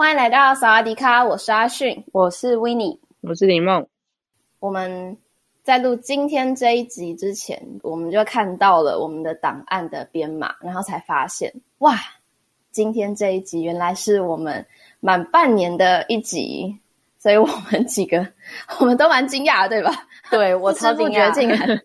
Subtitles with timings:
[0.00, 3.86] 欢迎来到萨瓦迪卡，我是阿迅，我是维尼，我是林梦。
[4.58, 5.14] 我们
[5.62, 11.98] 在录今天这一集之前，我们就看到了我们的档案的编码，然后才发现，哇，
[12.70, 14.66] 今天这一集原来是我们
[15.00, 16.74] 满半年的一集，
[17.18, 18.26] 所以我们几个
[18.80, 20.08] 我们都蛮惊讶的，对吧？
[20.30, 21.78] 对，我超惊讶，竟然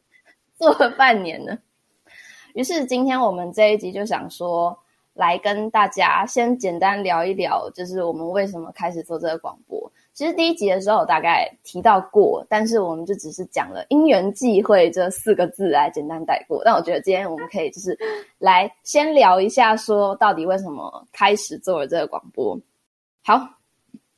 [0.58, 1.58] 做了半年呢。
[2.54, 4.80] 于是今天我们这一集就想说，
[5.16, 9.91] 来跟大家先简单聊一聊，就是我们为什么开始做这个广播。
[10.13, 16.62] 其实第一集的时候，大概提到过，但是我们就只是讲了“因缘际会”这四个字来简单带过。
[16.63, 17.98] 但我觉得今天我们可以就是
[18.38, 22.58] 来先聊一下，说到底为什么开始做了这个广播。
[23.24, 23.41] 好，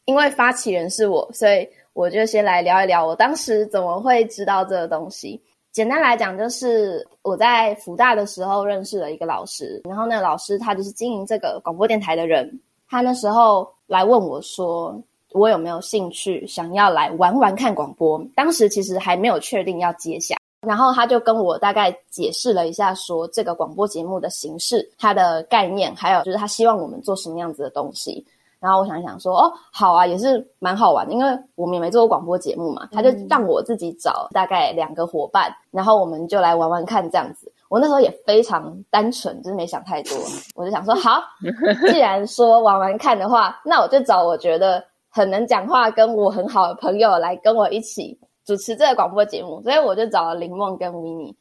[0.05, 5.41] 因为发起人是我，所以我就先来聊一聊我当时怎么会知道这个东西。
[5.77, 14.99] 简单来讲，就是我在福大的时候认识了一个老师，然后那个老师他就是经营这个广播电台的人，他那时候来问我说，
[15.33, 18.19] 我有没有兴趣想要来玩玩看广播？
[18.35, 20.35] 当时其实还没有确定要接下，
[20.67, 28.25] 然后他就跟我大概解释了一下，说这个广播节目的形式、它的概念，还有就是他希望我们做什么样子的东西。
[28.59, 32.87] 然后我想想说，哦，好啊，也是蛮好玩的，因为我们也没做过广播节目嘛。
[32.91, 37.51] 他就让我自己找大概两个伙伴，然后我们就来玩玩看这样子。
[37.69, 40.17] 我那时候也非常单纯，就是没想太多，
[40.55, 41.21] 我就想说，好，
[41.91, 44.83] 既然说玩玩看的话，那我就找我觉得。
[45.09, 51.35] 很能讲话，跟我很好的朋友来跟我一起主持这个广播节目，所以我就找了林梦跟维尼。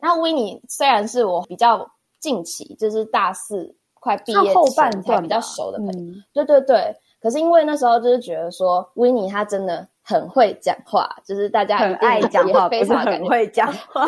[0.00, 3.72] 然后维尼虽然是我比较近期，就是大四
[4.02, 6.96] 快毕业后半段比较熟的朋友，嗯、对对对。
[7.20, 9.86] 可是因为那时候就是觉得说，维尼他真的。
[10.04, 14.06] 很会讲话，就是大家很爱讲话， 非常很会讲话，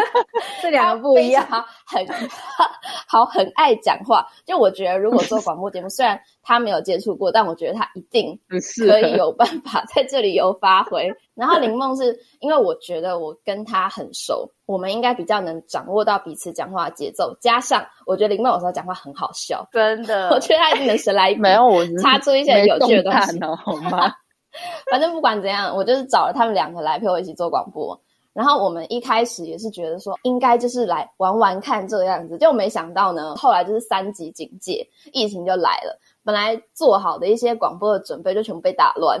[0.62, 1.44] 这两个不一样。
[1.86, 2.06] 很
[3.08, 4.26] 好，很爱讲话。
[4.46, 8.38] 就我觉得，如果做广播节目，虽然他没有接触过，但我觉得他一定
[8.86, 11.10] 可以有办法在这里有发挥。
[11.34, 17.34] 然后林梦是因为我觉得我跟他很熟，我们应该比较能掌握到彼此讲话的节奏。
[17.40, 24.12] 加上我觉得林梦有时候讲话很好笑，真的，我觉得他一定能神来一笔，没有我插出一些有趣的东西，哦、好吗？
[24.90, 27.98] 反正不管怎样，我就是找了他们两个来陪我一起做广播。
[28.32, 35.98] 然后我们一开始也是觉得说，应该就是来玩玩看这个样子，就没想到呢，后来就是三级警戒，疫情就来了。
[36.24, 39.20] 本来做好的一些广播的准备就全部被打乱。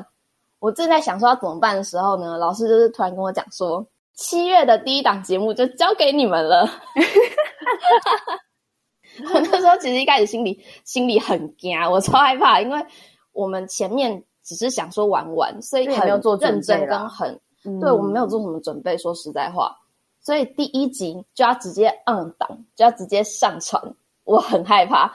[0.60, 6.70] 我正在想说要怎么办的时候呢，老师就是突然跟我讲说，七月的第一档节目就交给你们了。
[9.34, 12.80] 我那时候其实一开始心里心里很惊，我超害怕，因为
[13.32, 14.22] 我们前面。
[14.42, 16.20] 只是想说玩玩，所以很认
[16.62, 17.40] 真跟很，
[17.78, 18.96] 对，我们没有做什么准备。
[18.96, 19.76] 说实在话，
[20.20, 23.80] 所以第一集就要直接 on 档，就要直接上传，
[24.24, 25.12] 我很害怕。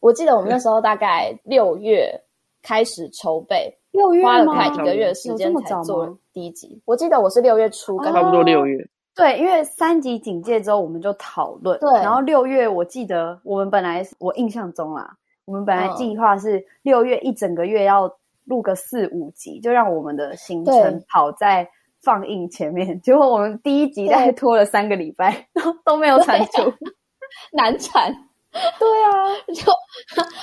[0.00, 2.20] 我记得我们那时候大概六月
[2.62, 6.80] 开始筹备， 六月花了快一个月的时间才做第一集。
[6.84, 8.86] 我记得我是六月初，差不多六月。
[9.16, 11.80] 对，因为三级警戒之后，我们就讨论。
[11.80, 18.14] 对，然后六月我记得我们本来我印象中啦，我们本来计划是六月一整个月要。
[18.48, 21.68] 录个四五集，就让我们的行程跑在
[22.02, 22.98] 放映前面。
[23.02, 26.72] 结果我们第一集大概拖了三个礼拜，都都没有产出，
[27.52, 28.10] 难产。
[28.50, 29.12] 对啊，
[29.54, 29.70] 就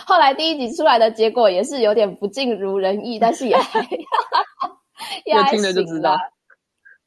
[0.05, 3.81] 后来第一集出来的结果也是有点不尽如人意，但是也还
[5.25, 6.16] 也听了就知道。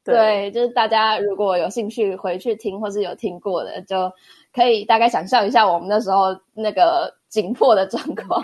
[0.03, 4.11] 对，对，就是大家如果有兴趣回去听，或是有听过的，就
[4.53, 8.43] 可以大概想象一下我们那时候那个紧迫的状况，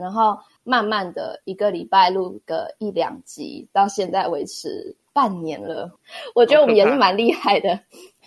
[0.00, 0.34] 然后。
[0.66, 5.88] 慢慢的一个礼拜录个一两集，到现在维持半年了。
[6.34, 7.78] 我觉得我们也是蛮厉害的，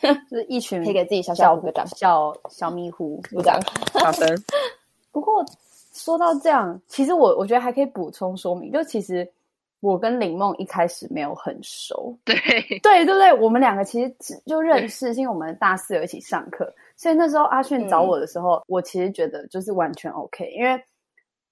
[0.01, 0.07] 就
[0.38, 3.59] 是一群可以给自己小小鼓掌，小小迷糊鼓掌。
[3.94, 4.36] 好的。
[5.12, 5.44] 不过
[5.94, 9.30] 说到这样，其实我我觉得还可以补充说明，就其实
[9.81, 12.18] 我跟林梦一开始没有很熟。
[12.24, 12.36] 对
[12.80, 20.81] 对对对，我们两个其实只就认识，是因为我们大四有一起上课，所以那时候阿迅找我的时候，嗯、我其实觉得就是完全 OK，因为。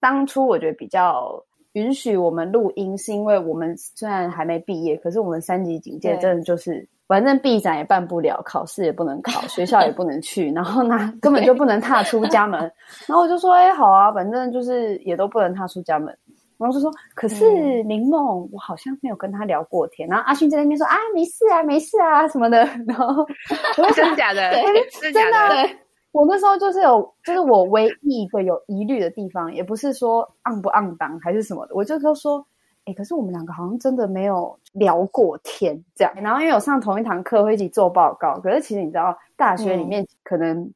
[0.07, 1.43] 当初我觉得比较
[1.73, 12.57] 允许我们录音，是因为我们虽然还没毕业，可是我们三级警戒真的就是，反正毕展也办不了，考试也不能考，学校也不能去， 然后呢， 根本就不能踏出家门。
[13.05, 16.17] 然后我就说，哎，好啊，反正就是也都不能踏出家门。
[16.57, 20.07] 然后就说，可是林梦，嗯、我好像没有跟他聊过天。
[20.07, 22.57] 然后阿勋在那边说，啊，没事啊，没事啊，什么的。
[22.87, 23.27] 然后
[23.93, 24.53] 真的假的？
[25.01, 25.86] 真的。
[26.17, 32.43] 我那时候就是有，就是我唯一一个有疑虑的地方，也不是说昂不昂当还是什么的，我就说说，
[32.85, 36.11] 哎，可是我们两个好像真的没有聊过天这样。
[36.15, 40.67] 然后因为有上同一堂课，会一起做报告，可是其实你知道，大学里面可能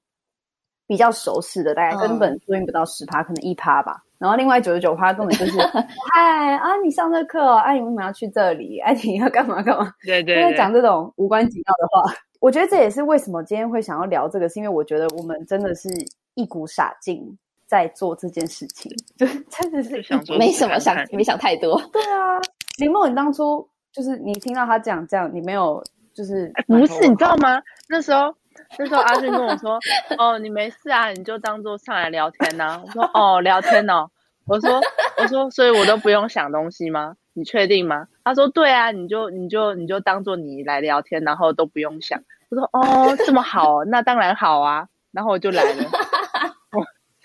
[0.86, 4.04] 比较熟识的，大概根本对应不到十趴，可能一趴吧。
[4.20, 5.58] 然后另外九十九趴根本就是，
[6.14, 8.78] 嗨啊，你上这课哦，啊，你为什么要去这里？
[8.78, 9.92] 哎，你要干嘛干嘛？
[10.06, 12.14] 对对，因为讲这种无关紧要的话。
[12.42, 15.88] 我觉得这也是为什么今天会想要聊这个，是因为我觉得我们真的是
[16.34, 21.80] 一股傻劲在做这件事情， 就真的是想没什么想，没想太多。
[21.94, 22.42] 对啊，
[22.80, 25.82] 林梦，你当初就是你听到他讲这样，你没有
[26.16, 27.62] 就是不是你知道吗？
[27.88, 28.34] 那时候
[28.80, 29.80] 那时候阿俊跟我说
[30.18, 34.10] ：“哦，你没事啊，你就当做上来聊天呐、啊。”我说：“哦，聊天哦。”
[34.48, 34.82] 我说
[35.22, 37.16] ：“我说，所以我都不用想东西吗？
[37.34, 42.20] 你确定吗？”他说：“对啊，你就你就你就当做你来聊天，然后都不用想。”
[42.50, 45.84] 我说：“哦，这么好，那当然好啊。”然后我就来了。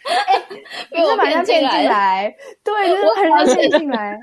[0.07, 0.43] 哎，
[0.91, 4.19] 被我骗进来，对，就是很容易骗进来。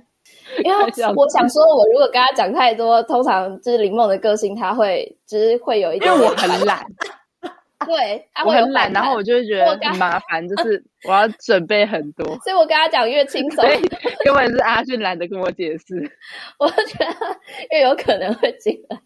[0.64, 0.78] 因为
[1.16, 6.86] 我想说，我如果跟他讲太多，通常就是林梦的个性，他会就是会有一点，因为我很懒。
[7.86, 13.64] 对，我很懒，然后我就会觉得很麻烦，就 是我要准备很多，所以我跟他讲越轻 松，
[14.24, 15.96] 根本是阿俊懒得跟我解释，
[16.60, 17.16] 我觉得
[17.72, 18.98] 越有可能会进来，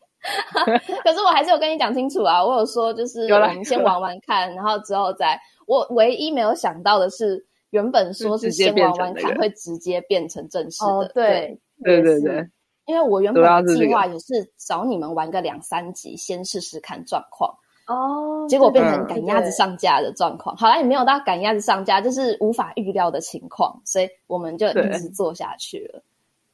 [1.04, 12.48] 可是我还是有跟你讲清楚啊，我有说就是我们先玩玩看，然后之后再，我唯一没有想到的是，原本说是先玩玩看，会直接变成正式的，对，对对对，
[12.86, 17.54] 因为我原本的计划也是找你们玩个两三集，先试试看状况。
[17.88, 26.04] 哦，结果变成赶鸭子上架的状况，好像也没有到赶鸭子上架，就是无法预料的情况，所以我们就一直做下去了，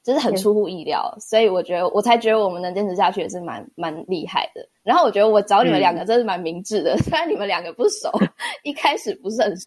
[0.04, 4.64] 就是很出乎意料，所以我觉得我才觉得我们能坚持下去也是蛮蛮厉害的。
[4.84, 8.12] 然后我觉得我找你们两个真是蛮明智的， 虽然你们两个不熟，
[8.62, 9.66] 一开始不是很熟，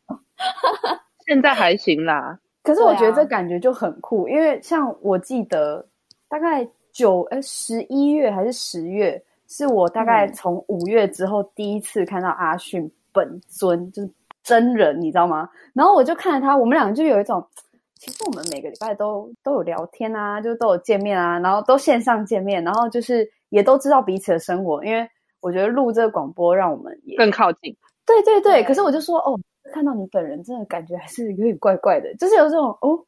[1.27, 2.39] 现在还行啦。
[2.63, 5.85] 可是我觉得这感觉就很酷，因为像我记得
[6.29, 9.21] 大概九哎十一月还是十月。
[9.49, 14.11] 是我大概从五月之后第一次看到阿迅本尊，嗯、就是
[14.43, 15.49] 真人，你知道吗？
[15.73, 17.47] 然后我就看着他，我们两个就有一种，
[17.95, 25.09] 其实我们每个礼拜都都有聊天啊，就都有见面啊，然后都线上见面，然后就是也都知道彼此的生活，因为
[25.41, 27.77] 我觉得录这个广播让我们也更靠近。
[28.05, 29.39] 对对对，对可是我就说哦。
[29.73, 32.99] 看到你本人，真的感觉还是有点怪怪的，就是有这种哦，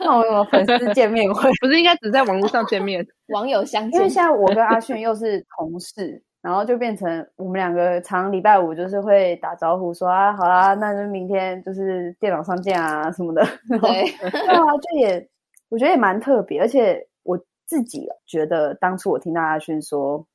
[0.00, 3.98] 那我有粉丝 见面会， 不是应该只在网络上见面， 网友相见。
[3.98, 13.44] 因为现在我跟阿炫又是同事，然后就变成我们两个常礼拜五就是会打招呼说啊，好啦，那就明天就是电脑上见啊什么的。
[13.68, 15.28] 对，对啊，就也
[15.68, 20.26] 我觉得也蛮特别，而且我自己觉得当初我听到阿炫说。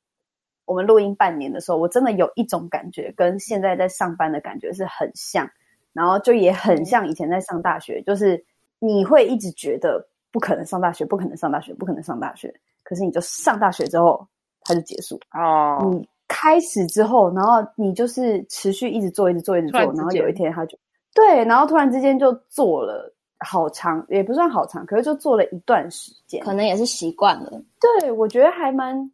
[0.66, 5.50] 我们录音半年的时候，我真的有一种感觉，跟现在在上班的感觉是很像，
[5.92, 8.42] 然后就也很像以前在上大学，就是
[8.78, 14.26] 你会一直觉得不可能上大学，不可能上大学，不可能上大学，可是你就上大学之后，
[14.62, 15.88] 它就结束哦。
[15.90, 20.78] 你开始之后，然后你就是持续一直做，一直做，一直做，然后有一天他就
[21.14, 27.60] 对，然后突然之间就做了好长，也不算好长，可是就做了一段时间，可能也是习惯了。
[28.00, 29.10] 对，我觉得还蛮。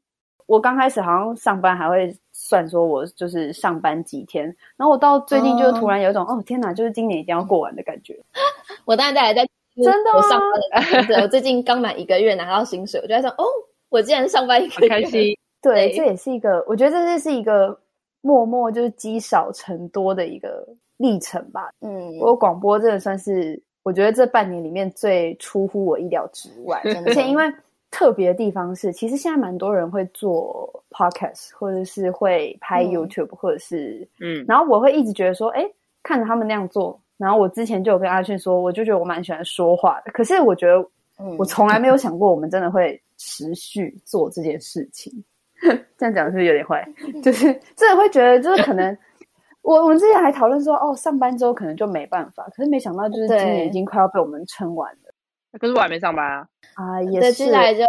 [0.46, 2.16] 我刚开始好像上班还会
[2.48, 4.44] 算说，我就是上班几天，
[4.76, 8.16] 然后我到最近就突然有一种，哦，哦天哪，就是今年一定要过完的感觉。
[8.86, 13.44] 我当然在还在真的，我上班的，我最近刚满一个月拿到薪水，我就在想，哦，
[13.88, 15.36] 我竟然上班一个月，开心。
[15.60, 17.76] 对，这也是一个，我觉得这是一个
[18.20, 20.64] 默默就是积少成多的一个
[20.98, 21.70] 历程吧。
[21.80, 27.44] 嗯，我广播真的算是，我觉得这半年里面最出乎我意料之外，真的，而且因为。
[27.90, 35.64] 特别的地方是，其实现在蛮多人会做 podcast，或者是会拍 YouTube，嗯、或者是嗯，然后我会一直觉得说，哎，
[36.02, 40.12] 看着他们那样做，然后我之前就有跟阿迅说，我就觉得我蛮喜欢说话的。
[40.12, 40.86] 可是我觉得，
[41.38, 45.12] 我从来没有想过我们真的会持续做这件事情。
[45.96, 46.86] 这样讲是不是有点坏？
[47.22, 48.94] 就是真的会觉得，就是可能
[49.62, 52.46] 我我们之前还讨论说，哦，上班之后可能就没办法。
[52.54, 55.05] 可是没想到，就是今年已经快要被我们撑完了。
[55.58, 56.48] 可是我还没上班啊！
[56.74, 57.32] 啊，也是。
[57.32, 57.80] 接下来就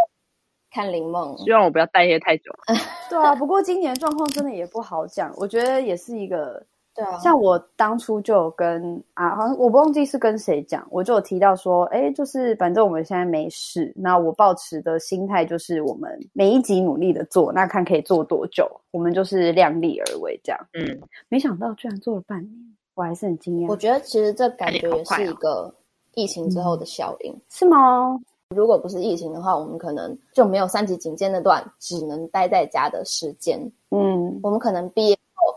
[0.71, 2.51] 看林梦，希望我不要待业太久。
[3.09, 5.33] 对啊，不过今年状况真的也不好讲。
[5.37, 20.67] 我觉得也是一个， 对啊，像我当初就有跟啊，好像我不忘记是跟谁讲，我就有提到说，哎，就是反正我们现在没事，那我抱持的心态就是我们每一集努力的做，那看可以做多久，我们就是量力而为这样。
[20.73, 22.51] 嗯，没想到居然做了半年，
[22.93, 23.67] 我还是很惊讶。
[23.69, 25.73] 我觉得其实这感觉也是一个
[26.17, 28.19] 疫情之后的效应，嗯、是吗？
[28.49, 33.59] 如果不是疫情的话，我们可能就没有三级警戒那段只能待在家的时间。
[33.91, 35.53] 嗯，我们可能毕业后。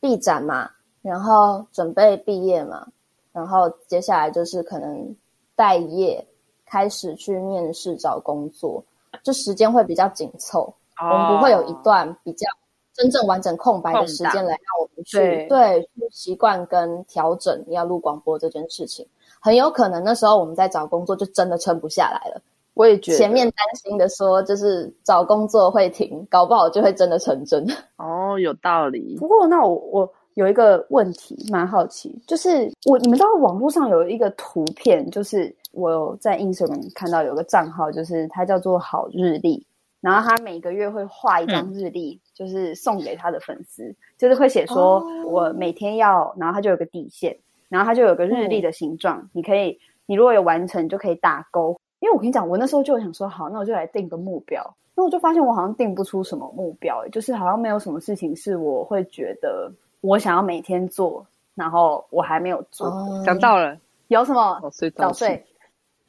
[0.00, 0.68] 毕展嘛，
[1.00, 2.86] 然后准备毕业嘛，
[3.32, 5.16] 然后接下来就是可能
[5.56, 6.22] 待业，
[6.66, 8.84] 开始去面试找工作，
[9.22, 10.62] 就时间会比较紧凑，
[11.00, 12.46] 哦、我们不会有一段比较
[12.92, 19.06] 真正完整空白的时间来让我们去对，对习惯跟调整要录广播这件事情，
[19.44, 22.40] 很有可能那时候我们在找工作就真的撑不下来了。
[22.72, 27.62] 我也觉得前面担心的说就是找工作会停，搞不好就会真的成真。
[27.98, 29.18] 哦，有道理。
[29.18, 39.66] 不过那我我有一个问题，蛮好奇，就是我你们知道网络上有一个图片，就是我有在 Instagram 看到有个账号，就是它叫做好日历，
[40.00, 47.36] 然后他每个月会画一张日历，嗯、就是送给他的粉丝，就是会写说我每天要，然后他就有个底线，
[47.74, 49.76] 然后它就有个日历的形状，嗯、你可以，
[50.06, 51.76] 你如果有完成，就可以打勾。
[51.98, 54.62] 因为我跟你讲，我那时候就想说，好，那我就来定个目标。
[54.94, 59.68] 那我就发现我好像定不出什么目标，就是好像没有什么事情是我会觉得
[60.02, 61.26] 我想要每天做，
[61.56, 62.88] 然后我还没有做。
[63.24, 63.76] 想到了，
[64.06, 64.60] 有什么？
[64.62, 65.44] 早睡早睡。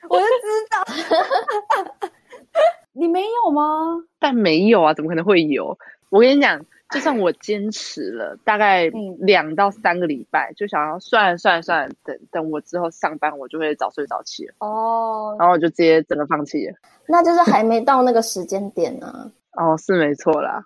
[0.07, 2.09] 我就知道。
[2.93, 4.03] 你没有吗？
[4.19, 5.75] 但没有啊，怎么可能会有？
[6.11, 6.63] 我跟你讲。
[6.91, 8.85] 就算我坚持了大概
[9.19, 15.35] 两到三个礼拜，嗯、就想要算了算了算了，等等我之后上班，我就会早睡早起了哦。
[15.39, 16.75] 然后我就直接整个放弃了。
[17.07, 19.31] 那就是还没到那个时间点呢。
[19.53, 20.63] 哦，是没错啦。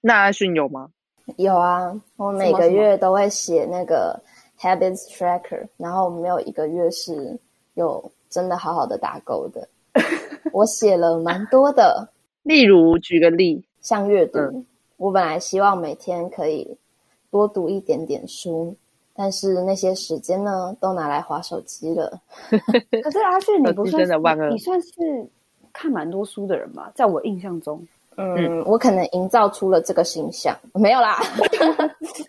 [0.00, 0.90] 那阿迅有吗？
[1.36, 4.20] 有啊，我每个月都会写那个
[4.58, 7.38] habits tracker，然后没有一个月是
[7.74, 9.68] 有真的好好的打勾的。
[10.52, 12.08] 我写了蛮多的，
[12.42, 14.40] 例如举个例，像阅读。
[14.40, 14.66] 嗯
[15.02, 16.78] 我本来希望每天可以
[17.28, 18.72] 多读一点点书，
[19.16, 22.20] 但是那些时间呢，都拿来划手机了。
[23.02, 24.16] 可是阿旭，你不算是
[24.48, 24.90] 你算是
[25.72, 26.92] 看蛮多书的人吧？
[26.94, 31.18] 在我印象中，嗯，嗯我可能营造出了这个形象，没有啦。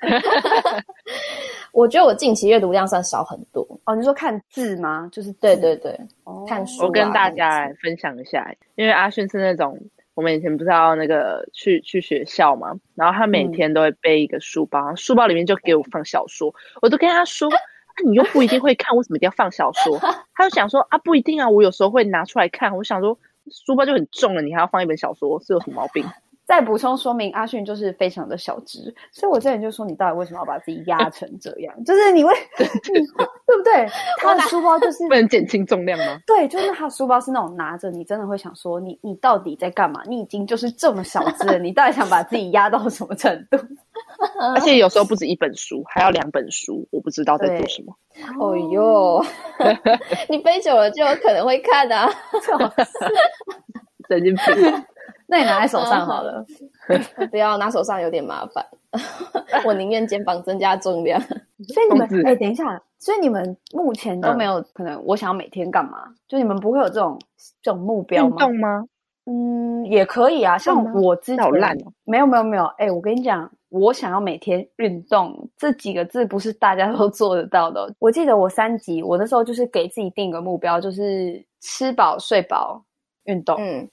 [1.73, 3.95] 我觉得我近期阅读量算少很多哦。
[3.95, 5.07] 你说看字吗？
[5.11, 6.87] 就是对对对，哦、看书、啊。
[6.87, 9.79] 我跟大家来分享一下，因为阿勋是那种。
[10.15, 17.57] 我们以前不是要那个去去学校嘛，然后他每天都会背一个书包，嗯、书包里面就给我放小说，我都跟他说， 啊，
[18.05, 19.97] 你又不一定会看，为什么一定要放小说？
[20.33, 22.75] 他就想说啊，不一定啊，我有时候会拿出来看。
[22.77, 23.17] 我想说，
[23.51, 26.05] 书包就很重了，你还要放一本小说，是有什么毛病？
[26.45, 31.73] 再补充说明，阿迅就是非常的小只，所以我之前就说，你到底为什么要把自己压成这样？
[31.85, 33.87] 就是你会， 对不对？
[34.17, 36.19] 他的书包就是 不能减轻重量吗？
[36.27, 40.01] 对，就是他的书包是那种拿着，你真的会想说，你你到底在干嘛？
[40.05, 43.57] 你已经就是这么小只了，你到底想把自己压到什么程度？
[44.55, 47.95] 而且有时候不止一本书，还要两本书，我不知道在做什么。
[48.39, 49.25] 哦哟，
[50.29, 52.09] 你背久了就有可能会看啊，
[54.09, 54.83] 神经病。
[55.27, 56.45] 那你拿在手上好了，
[57.31, 58.65] 不要拿手上有点麻烦。
[59.65, 61.19] 我宁愿肩膀增加重量。
[61.21, 66.03] 所以你们，哎，等一下，所以你们目前都没有可能，我想要每天干嘛？
[66.27, 67.19] 就你们不会有这种
[67.61, 68.29] 这种目标吗？
[68.29, 68.85] 运动吗？
[69.25, 70.57] 嗯，也可以啊。
[70.57, 71.51] 像我之前，
[72.03, 72.65] 没有没有没有。
[72.77, 77.91] 哎，我跟你讲，我想要每天运动这几个字不是大家都做得到的。
[77.99, 82.83] 我记得我三级，我那时候就是给自己定个目标，就是吃饱睡饱
[83.23, 83.55] 运动。
[83.57, 83.89] 嗯。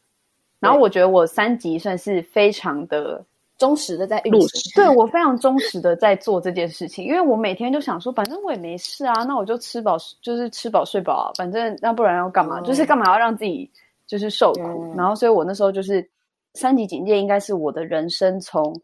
[0.61, 3.25] 然后我觉得我三级算是非常的
[3.59, 12.61] 忠实的在运行，对，我非常忠实的在做这件事情，因为我每天就想说，反正我也没事啊，那我就吃饱，就是吃饱睡饱啊，反正那不然要干嘛？
[12.61, 13.71] 嗯、就是干嘛要让自己
[14.07, 14.63] 就是受苦？
[14.63, 16.09] 嗯、然后所以我那时候就是
[16.55, 18.75] 三级警戒，应该是我的人生从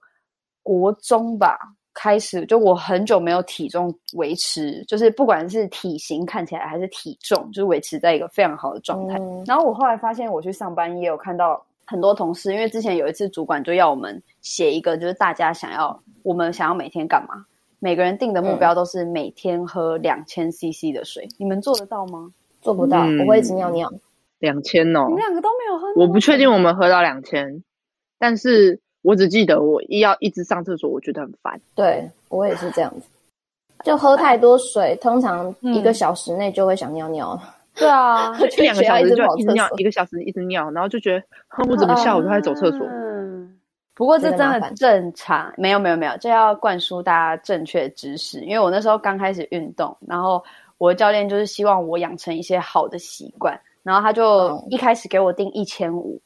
[0.62, 1.59] 国中吧。
[1.99, 9.19] 开始就我很久没有体重维持，就是不管是体型看起来还是体重，就是维持在一个非常好的状态。
[9.19, 17.47] 嗯、然后我后来发现，我去上班也有看到很多同事，因为之前有一次主管就要我们写一个，就是大家想要我们想要每天干嘛，
[17.79, 22.31] 每个人定的目标都是每天喝两千 CC 的水，嗯、你们做得到吗？
[22.61, 23.91] 做不到，嗯、我会一直尿尿。
[24.38, 27.65] 两千哦，你们两个都没有喝，我不确定我们喝到两千，
[28.19, 28.83] 但是。
[29.07, 31.61] 我只记得我一要一直上厕所，我觉得很烦。
[31.77, 33.07] 对，我也是这样子，
[33.85, 37.41] 就喝太多水，通常一个小时内就会想尿尿。
[37.77, 42.85] 对啊， 一两个小时就一直尿，一个小时一直尿，然后就觉得，我怎么下午都在走厕所？
[42.91, 43.57] 嗯
[43.95, 48.41] 不过这真的正常，没有没有没有，这要灌输大家正确知识。
[48.41, 50.45] 因为我那时候刚开始运动，然后
[50.77, 56.21] 我的教练就是希望我养成一些好的习惯，然后他就一开始给我定一千五，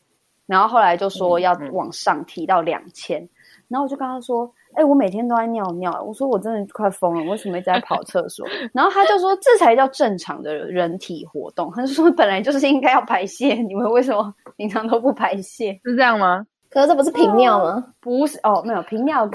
[0.50, 3.20] 然后后来就说要往上提到两千，
[3.68, 4.52] 然后我就跟他说。
[4.72, 6.00] 哎、欸，我每天都在尿尿。
[6.00, 8.46] 我说我真的快疯了，为什么一直在跑厕所？
[8.72, 11.72] 然后他就说这才叫正常的人体活动。
[11.74, 15.72] 他就说本来就是应该要排泄，你们为什么平常都不排泄？
[15.84, 16.46] 是这样吗？
[16.70, 17.84] 可是这不是平尿吗？
[17.84, 19.28] 哦、不是哦，没有平尿，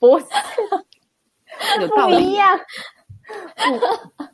[0.00, 0.24] 不是
[1.86, 2.58] 不一样。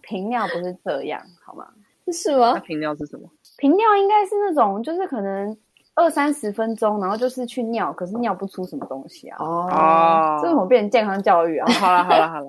[0.00, 1.66] 频尿不是这样，好吗？
[2.12, 2.52] 是吗？
[2.54, 3.28] 那频尿是什么？
[3.58, 5.58] 平尿应该是那种，就是可能。
[5.94, 9.36] 二三十分钟，然后就是去尿，可是尿不出什么东西啊！
[9.40, 11.72] 哦，这怎么变成健康教育啊？
[11.72, 12.48] 好了好了好了。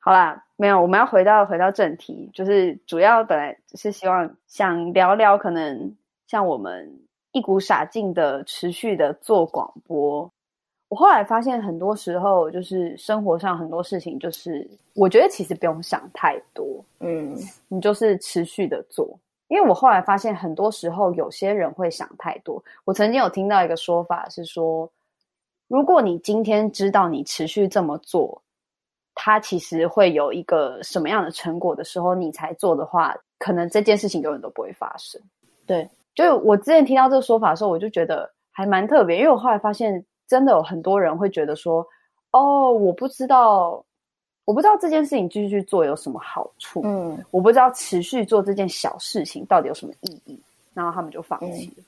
[0.00, 5.94] 好啦，没有，我们要回到回到正题，就是主要本来是希望想聊聊，可能
[6.26, 7.00] 像我们。
[7.35, 10.31] 一股傻劲的持续的做广播，
[10.87, 16.65] 我后来发现很多时候就是生活上很多事情，就是我觉得其实不用想太多，
[17.01, 17.35] 嗯，
[17.67, 19.19] 你就是持续的做。
[19.49, 22.63] 因为我后来发现很多时候有些人会想太多。
[22.85, 24.89] 我曾经有听到一个说法是说，
[25.67, 28.41] 如果你今天知道你持续这么做，
[29.13, 35.21] 它其实会有一个什么样的成果的时候，你才做的话，可能这件事情永远都不会发生。
[35.65, 35.85] 对。
[36.15, 41.85] 就我之前听到这个说法的时候，我就觉得还蛮特别，因为我后来发现，真的有很多人会觉得说，
[42.31, 43.83] 哦，我不知道，
[44.45, 50.41] 我不知道这件事情继续去做有什么好处，嗯，我不知道持续做这件小事情到底有什么意义，
[50.73, 51.73] 然后他们就放弃了。
[51.77, 51.83] 嗯，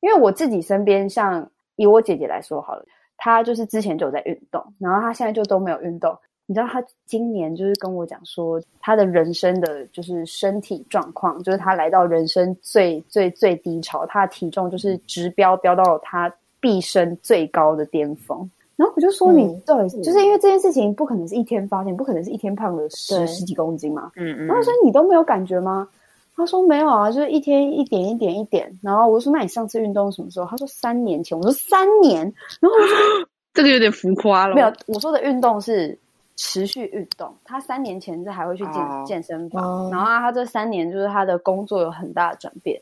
[0.00, 2.84] 因为我自己身边，像以我姐姐来说好了，
[3.16, 6.14] 她就是之前就有在运动，然后她现在就都没有运动。
[6.46, 18.50] 你知道他今年就是跟我讲说，他的人生的就是身体状况，就是他来到人生最最最低潮，他的体重就是直飙飙到他毕生最高的巅峰。
[18.76, 24.10] 然后我就说你，对，就是因为这件事情不可能是一天发现，不可能是一天胖了十十几公斤嘛。
[24.16, 24.46] 嗯嗯。
[24.46, 25.88] 然后说你都没有感觉吗？
[26.34, 28.76] 他说没有啊，就是一天一点一点一点。
[28.82, 30.46] 然后我就说那你上次运动什么时候？
[30.46, 31.38] 他说三年前。
[31.38, 32.24] 我说三年。
[32.60, 32.96] 然后我说
[33.54, 34.54] 这个有点浮夸了。
[34.54, 35.96] 没有，我说的运动是。
[36.36, 39.92] 持续运动，他三年前是还会去健健身房，oh.
[39.92, 42.80] 然后他这三年就是他的工作有很大的转变，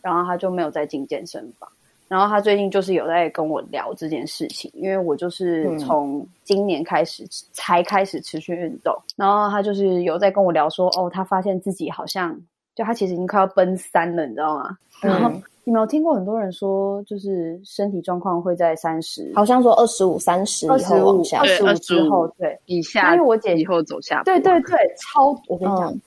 [0.00, 1.68] 然后他就没有再进健身房。
[2.08, 12.38] 然后他最近就是有在跟我聊这件事情，因为我就是从今年开始才开始持续运动，然后他就是有在跟我聊说，哦，他发现自己好像
[12.74, 14.76] 就他其实已经快要奔三了，你知道吗？
[15.00, 15.30] 然后。
[15.62, 26.00] 嗯你没有听过很多人说，就是身体状况会在三十，好像说二十五、三十以后往下，二十五之后，对，以下，因为我姐以后走下，对对对，超，我跟你讲，嗯、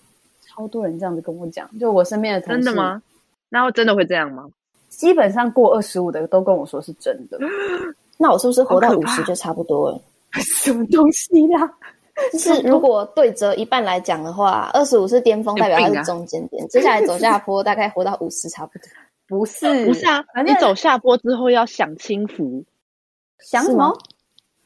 [0.46, 3.02] 超多人这样子跟我讲，就我身边的同事，真的吗？
[3.48, 4.46] 那会真的会这样吗？
[4.90, 7.40] 基本上过二十五的都跟我说是真的，
[8.20, 10.02] 那我是不是活到五十就差不多了？
[10.64, 11.72] 什么东西呀、啊？
[12.34, 18.88] 就是如果对折一半来讲的话，二十五是巅峰，代表它是中间点，接下来走下坡，大概活到五十差不多。
[19.28, 20.24] 不是，不是啊！
[20.46, 22.64] 你走下坡之后要享清福，
[23.40, 23.98] 享什么？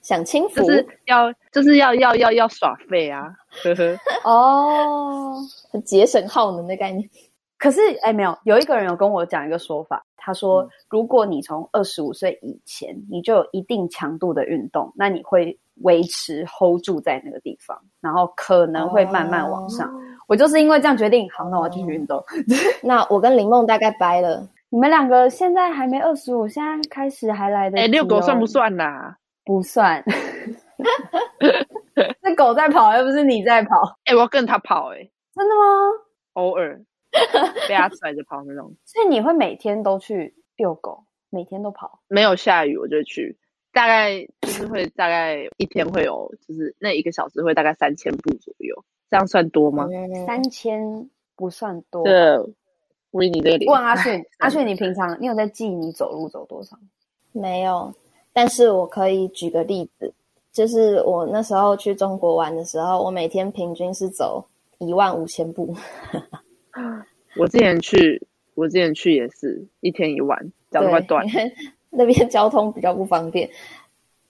[0.02, 3.34] 享清福，就是要就是要要要要耍废啊！
[3.64, 5.36] 呵呵， 哦，
[5.72, 7.10] 很节省耗能的概念。
[7.58, 19.88] 可是，哎，没有，有一个人有跟我讲一个说法，他说，嗯、如果你从二十五岁以前你就有一定强度的运动，那你会维持 hold 住在那个地方，然后可能会慢慢往上。
[19.88, 22.24] 哦我就是因为这样决定，好，那我要继续运动。
[22.84, 24.48] 那我跟林梦大概掰了。
[24.70, 27.84] 你们两个现在还没二十五，现在开始还来得及。
[27.84, 29.18] 哎，遛狗算不算呐、啊？
[29.44, 30.04] 不算。
[32.24, 33.98] 是狗在跑，又不是你在跑。
[34.06, 35.62] 哎，我要跟它跑、欸，哎，真的吗？
[36.34, 36.80] 偶尔
[37.68, 38.72] 被它甩着跑那种。
[38.86, 42.00] 所以你会每天都去遛狗，每天都跑？
[42.08, 43.36] 没有下雨我就去，
[43.74, 48.86] 大概就是会大概一天会有，就是那一个小时会大概三千步左右。
[49.10, 49.88] 这样算多吗？
[50.26, 52.04] 三千不算多。
[52.04, 52.38] 对，
[53.12, 53.68] 维尼这里。
[53.68, 56.78] 问阿迅， 阿迅，你平常你有在记你走路走多少？
[57.32, 57.94] 没有，
[58.34, 60.14] 但是我可以举个例子，
[60.52, 64.46] 就是我那时候去中国玩的时候，我每天平均是走
[64.78, 65.76] 一万五千步。
[67.38, 68.22] 我之前去，
[68.56, 71.26] 我之前去也是一天一万，脚都快断。
[71.92, 73.50] 那边交通比较不方便，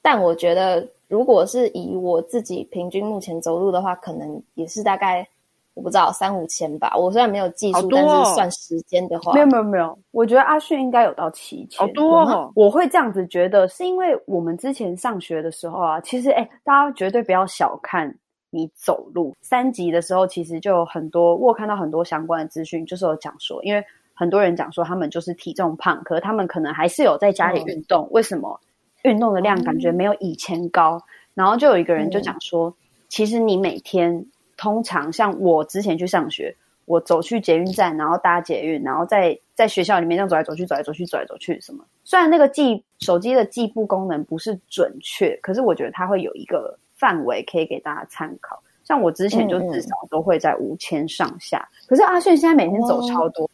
[0.01, 5.27] 但我觉得如果是以我自己平均目前走路的话，可能也是大概。
[5.75, 11.79] 我不知道三五千吧，我虽然没有技术，哦、但是算时间的话，没有没有没有，我觉得阿迅应该有到七千。
[11.79, 18.13] 好多哦，我会这样子觉得，是因为我们之前上学的时候啊，其实哎，大家绝对不要小看
[18.49, 19.33] 你走路。
[19.41, 23.81] 三级的时候，其实就有很多，我有看到很多相关的资讯，就是有讲说，因为
[24.13, 28.59] 很多人讲说他们就是体重胖，可是他们可能还是有在家里运动，嗯、为什么
[29.03, 30.95] 运动的量感觉没有以前高？
[30.95, 31.03] 嗯、
[31.35, 32.73] 然后就有一个人就讲说，嗯、
[33.07, 34.25] 其实你每天。
[34.61, 41.81] 通常像我之前去上学，我走去捷运站，然后搭捷运，然后在在学校里面这样走来走去，走来走去，走来走去什么。
[42.03, 48.61] 虽然那个计手机的计步功能不是准确，可是我觉得它会有一个范围可以给大家参考。
[48.83, 51.59] 像我之前就至少都会在五千上下。
[51.59, 53.49] 嗯嗯，可是阿炫现在每天走超多，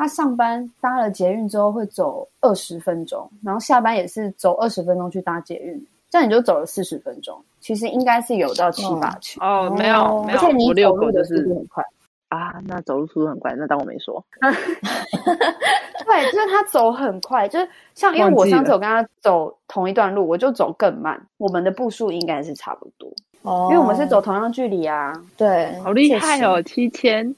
[0.00, 5.86] 他上班搭了捷运之后会走二十分钟，然后下班也是走二十分钟去搭捷运。
[6.08, 11.84] 这样你就走了四十分钟，其实应该是有到七八千哦，没有，没有，而且你走路的速度很快
[12.30, 14.24] 啊，那走路速度很快，那当我没说。
[14.40, 25.12] 对，就是他走很快，就是像因为我上次我跟他走同一段路，我就走更慢，我们的步数应该是差不多哦，因为我们是走同样距离啊。
[25.36, 27.36] 对，好厉害哦，七千，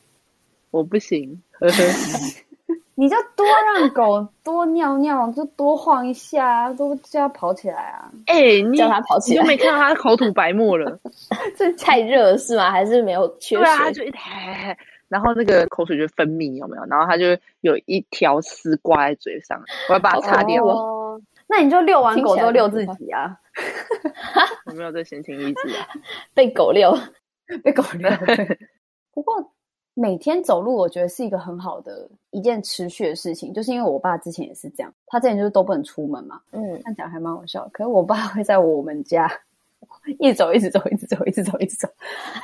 [0.71, 1.75] 我不行，呵呵。
[3.03, 8.09] 你就多让狗 多尿尿，就多晃一下，都叫它跑起来啊！
[8.27, 11.01] 哎、欸，你叫它跑起来，你就没看到它口吐白沫了？
[11.59, 12.71] 这太热是吗？
[12.71, 13.65] 还是没有缺水？
[13.65, 16.85] 对啊，它就一台，然后那个口水就分泌有没有？
[16.85, 20.65] 然后它就有一条丝挂在嘴上，我要把它擦掉。
[20.65, 23.37] 哦，那你就遛完狗就遛自己啊？
[24.71, 25.89] 有没有这闲情逸致啊？
[26.35, 26.97] 被狗遛，
[27.65, 28.09] 被狗遛。
[29.13, 29.53] 不过。
[29.95, 37.69] 每天走路，我觉得是一个很好的一件持续的事情，就是因为我爸之前也是这样，他之前就是都不能出门嘛，嗯，看起来还蛮好笑。
[37.73, 39.31] 可是我爸会在我们家
[40.19, 41.89] 一直走，一直走，一直走，一直走，一直走。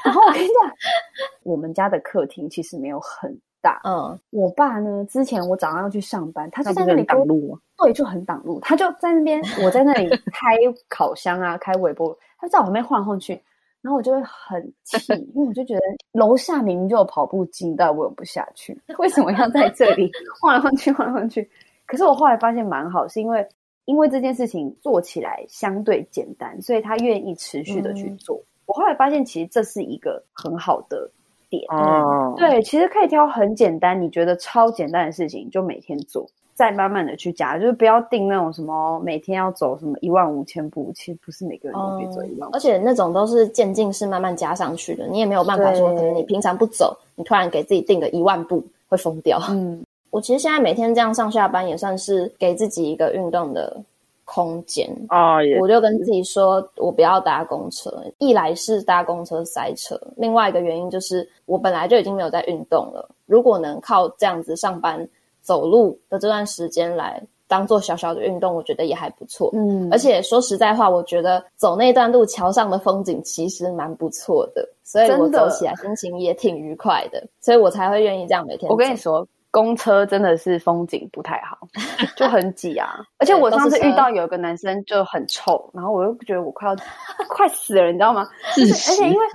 [0.04, 0.72] 然后我跟你讲，
[1.42, 10.56] 我们家的客厅其实没有很大，嗯，我爸呢，之前我早上要去上班，他就在那里挡路，对，就很挡路，他就在那边，我在那里 开
[10.88, 13.40] 烤箱啊，开微波，他在我旁边晃来晃去。
[13.80, 15.80] 然后我就会很气，因为我就觉得
[16.12, 20.10] 楼下明明就有跑步机，但我又不下去， 为什么要在这里
[20.40, 21.48] 晃来晃去，晃来晃去？
[21.86, 23.46] 可是我后来发现蛮好，是因为
[23.84, 28.36] 因为这件事情做起来相对简单，所以他愿意持续的去做。
[28.36, 31.10] 嗯、我后来发现，其实这是一个很好的
[31.48, 31.64] 点。
[31.70, 36.28] 哦，对，其实可以挑很简单，你觉得超简单的事情，就每天做。
[36.58, 42.50] 再慢慢的去加，就是不要定那种什么每天要走什么一万五千步，其实不是每个人都可以走一万。
[42.52, 49.38] 而且那种都是渐进式慢慢加上去的，你也没有办法说，可能你平常不走，你突然给自己定个一万步会疯掉。
[49.50, 53.80] 嗯， 我其实现在每天这样上下班也算是给自己一个运动的
[54.24, 55.36] 空间啊。
[55.36, 55.60] Oh.
[55.60, 65.08] 我就跟自己说，我不要搭公车，一来是搭公车塞车，另外一个原因就是我本来就已经没有在运动了，如果能靠这样子上班。
[65.48, 69.48] 走路的这段时间来当做小小的运动，我觉得也还不错。
[69.54, 78.70] 嗯，而且说实在话，我觉得走那段路桥上的风景其实蛮不错的，所以我走起来心情也挺愉快的，所以我才会愿意这样每天。
[78.70, 81.56] 我跟你说，公车真的是风景不太好，
[82.14, 83.00] 就很挤啊。
[83.16, 86.76] 而且我上次遇到有一个男生就很臭，然后我又觉得我快要
[87.30, 88.28] 快死了，你知道吗？
[88.54, 89.26] 就是，而且因为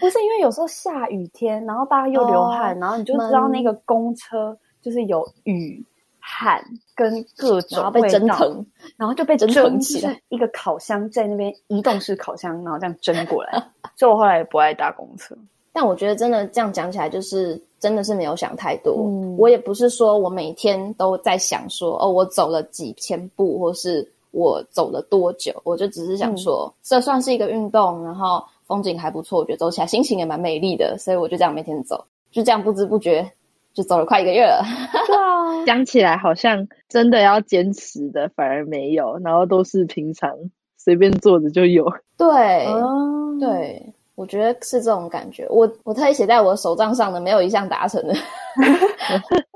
[0.00, 4.56] 不是因为有时候下雨天，然后大家又流汗，哦、然后你就知道那个公车。
[4.88, 5.84] 就是有雨、
[6.18, 13.62] 汗跟各种，然后被蒸腾，然后就被蒸腾起来，一个烤箱在那边移动式烤箱，然后这样蒸过来。
[13.96, 15.36] 所以我后来也不爱搭公车。
[15.74, 18.94] 但我觉得真的这样讲起来，就是真的是没有想太多。
[19.06, 33.30] 嗯、我也不是说我每天都在想说哦，我走了几千步，或是我走了多久，我就只是想说，嗯、这算是一个运动，然后风景还不错，我觉得走起来心情也蛮美丽的，所以我就这样每天走，就这样不知不觉。
[33.78, 34.60] 就走了快一个月了，
[35.06, 40.28] 对啊， 讲起来好像真的要坚持的反而没有，然后都是平常
[40.76, 41.88] 随便做的就有。
[42.16, 45.46] 对，嗯、对，我觉得是这种感觉。
[45.48, 48.12] 我我特意写在我手账上的，没有一项达成的。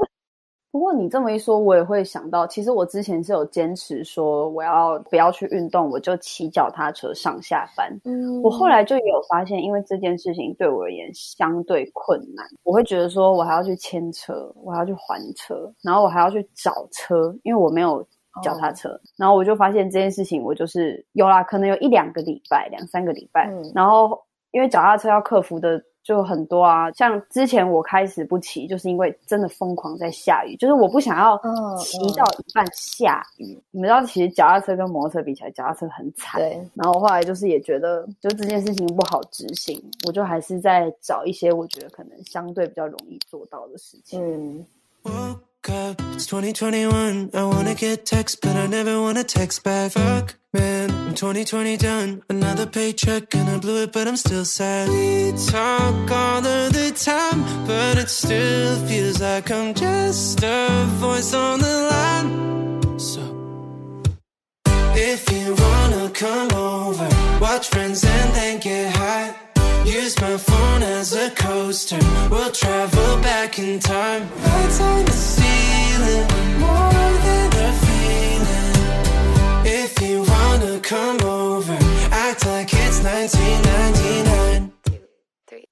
[0.72, 7.92] 不过你这么一说，我也会想到，其实我之前是有坚持说，我要不要去运动，我就骑脚踏车上下班。
[8.04, 18.02] 嗯，我后来就有发现，因为这件事情对我而言相对困难，我会觉得说我还要去牵车，我还要去还车，然后我还要去找车，因为我没有
[18.42, 24.18] 脚踏车，然后我就发现这件事情，我就是有啦，可能有一两个礼拜，两三个礼拜，嗯、然后
[24.52, 31.36] 因为脚踏车要克服的就很多啊，像之前我开始不骑，就是因为真的疯狂在下雨，就是我不想要
[31.78, 33.54] 骑到一半下雨。
[33.54, 36.40] 嗯、你们知道，其实脚踏车跟摩托车比起来，脚踏车很惨。
[36.40, 44.20] 对，然后后来就是也觉得，就这件事情不好执行，我就还是在找一些我觉得可能相对比较容易做到的事情。
[45.04, 45.36] 嗯。
[45.68, 47.30] Up, it's 2021.
[47.34, 49.92] I wanna get text, but I never wanna text back.
[49.92, 52.22] Fuck, man, I'm 2020 done.
[52.28, 54.88] Another paycheck and I blew it, but I'm still sad.
[54.88, 61.32] We talk all of the time, but it still feels like I'm just a voice
[61.32, 62.98] on the line.
[62.98, 63.22] So,
[64.96, 67.08] if you wanna come over,
[67.40, 69.32] watch friends and then get high.
[69.84, 71.98] Use my phone as a coaster.
[72.30, 74.28] We'll travel back in time.
[74.42, 75.04] Lights on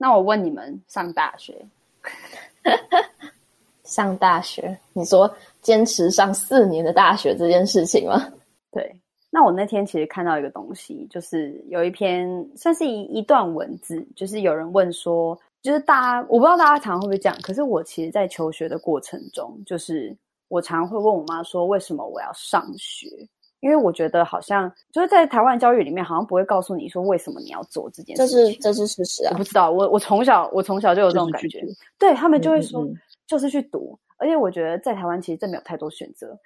[0.03, 1.63] 那我问你们，上大学，
[3.85, 8.33] 上大学，你说坚持上四年的大学这件事情吗？
[8.73, 8.97] 对。
[9.29, 20.17] 那我那天其实看到一个东西，就是有一篇算是一一段文字，就是有人问说，就是大家我不知道大家常常会不会这样，可是我其实，在求学的过程中，就是
[20.49, 23.07] 我常常会问我妈说，为什么我要上学？
[23.61, 28.39] 因为我觉得好像就是在台湾教育里面，好像不会告诉你说为什么你要做这件事情。
[28.39, 29.31] 这是这是事实啊！
[29.33, 31.65] 我不知道，我我从小我从小就有这种感觉，
[31.99, 32.87] 对他们就会说，
[33.27, 36.37] 就是去读，而且我觉得在台湾其实真没有太多选择。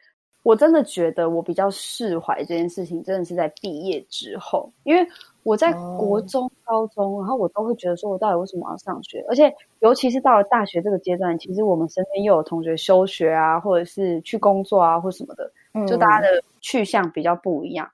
[0.42, 5.06] 我真的觉得我比较释怀这件事情，真的是在毕业之后，因为
[5.42, 9.24] 我在国中、高中，然后我都会觉得说，我到底为什么要上学？
[9.26, 15.50] 而且，尤其是到了大学这个阶段，其实我们身边又有同学休学啊，或者是去工作啊，或什么的，
[15.86, 17.90] 就大家的去向比较不一样。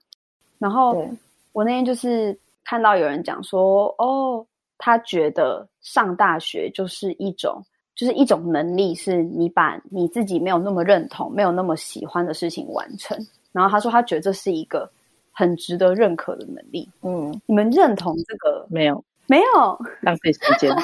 [0.58, 1.06] 然后，
[1.52, 4.46] 我那天就是看到有人讲说，哦，
[4.78, 7.64] 他觉得上大学就是一种。
[7.96, 13.14] 就是一种能力，是你把你自己没有那么认同、没有那么喜欢的事情完成。
[13.52, 14.90] 然后他说，他觉得这是一个
[15.32, 16.88] 很值得认可的能力。
[17.02, 18.66] 嗯，你们认同这个？
[18.70, 20.74] 没有，没有，浪费时间。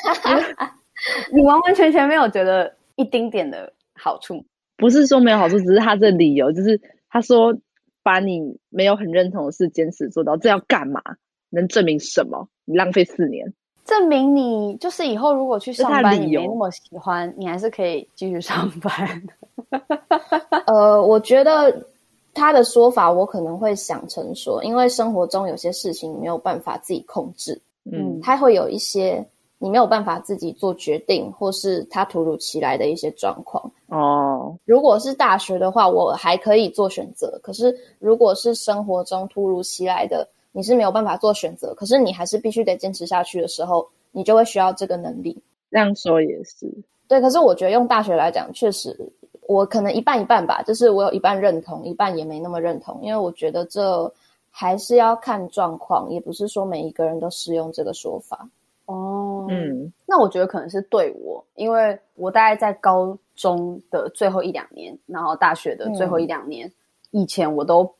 [1.30, 4.42] 你完完全全没有觉得一丁点的好处？
[4.82, 7.56] 不是说没有好处，只是他这理由就是他说，
[8.02, 11.00] 把你没有很认同的事坚持做到，这要干嘛？
[11.50, 12.48] 能证明什么？
[12.64, 13.54] 你浪费四年。
[13.84, 19.22] 证明你就是以后如果去上班，你没那么喜欢，你还是可以继续上班。
[20.66, 21.86] 呃，我觉得
[22.34, 29.24] 他的说法，我可能会想成说，因为生活中有些事情你没有办法自己控制，嗯，他会有一些
[29.62, 33.62] 你没有办法自己做决定，或是他突如其来的一些状况。
[33.86, 40.28] 哦，如果是大学的话，我还可以做选择，可是如果是生活中突如其来的。
[40.54, 45.34] 你是没有办法做选择，可是你还是必须得坚持下去的时候，你就会需要这个能力。
[45.70, 46.70] 这样说也是
[47.08, 48.94] 对，可是我觉得用大学来讲，确实
[49.46, 54.12] 我可能一半一半吧，就是我有一半认同，一半也没那么认同，因为我觉得这
[54.50, 58.46] 还是要看状况，也不是说每一个人都适用这个说法。
[58.92, 66.68] 哦，嗯，那我觉得可能是对我，因为我大概在高中的最后一两年，然后大学的最后一两年，
[67.12, 67.92] 嗯，以前我都。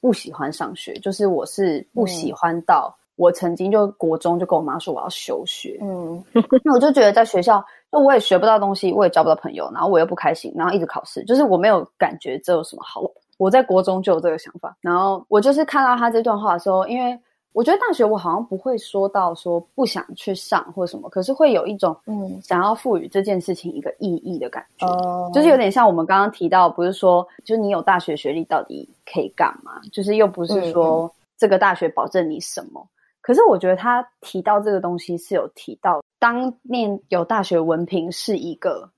[0.00, 6.22] 不喜欢上学，就是我是不喜欢到我曾经就国中就跟我妈说我要休学，嗯，
[6.62, 13.02] 那我就觉得在学校，那我也学不到东西，我也交不到朋友，然后我又不开心，然后一直考试，就是我没有感觉这有什么好。
[13.38, 17.18] 我在国中就有这个想法，然后我就是看到他这段话的时候，因为。
[17.54, 29.80] 我觉得大学我好像不会说到说不想去上或什么，可是会有一种嗯想要赋予这件事情一个意义的感觉，嗯、就是有点像我们刚刚提到，不是说就是你有大学学历到底可以干嘛？
[29.92, 32.80] 就是又不是说这个大学保证你什么。
[32.80, 32.90] 嗯、
[33.20, 38.90] 可是我觉得他提到这个东西是有提到，当念有大学文凭是一个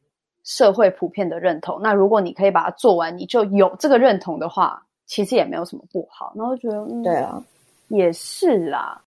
[0.44, 1.78] 社会普遍的认同。
[1.82, 6.32] 那如果你可以把它做完，你就有这个认同的话，其实也没有什么不好。
[6.34, 7.42] 然后觉得嗯，对啊。
[7.88, 9.00] 也是啦，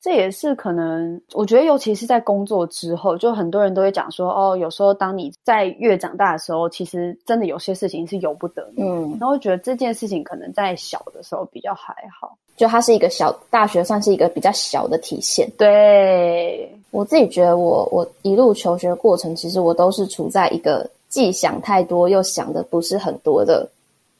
[0.00, 1.20] 这也是可能。
[1.32, 8.82] 我觉得，尤其是在工作之后，就很多人都会讲说，哦，有时候当你在越长大的时候，其实真的有些事情是由不得你。
[8.82, 15.50] 嗯，然后我觉得这件事情可能在小的时候比较还好，就它是一个小，大学算是一个比较小的体现。
[15.58, 23.68] 对，我自己觉得我，我我一路求学过程，其实我都是处在一个既想太多又想的不是很多的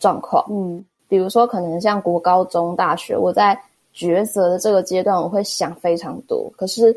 [0.01, 0.45] 状况。
[0.51, 3.57] 嗯，比如说可能像国高中、大学，我在。
[3.97, 6.53] 抉择的这个阶段，我会想非常多。
[6.55, 6.95] 可是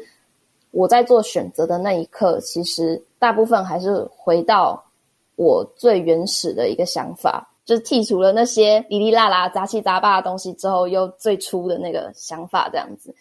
[0.72, 4.84] 我在做选择的那一刻，其实大部分还是回到
[5.38, 13.16] 我最原始的一个想法，就是剔除了那些哩哩啦啦、杂七杂八的东西之后，又最初的那个想法这样子。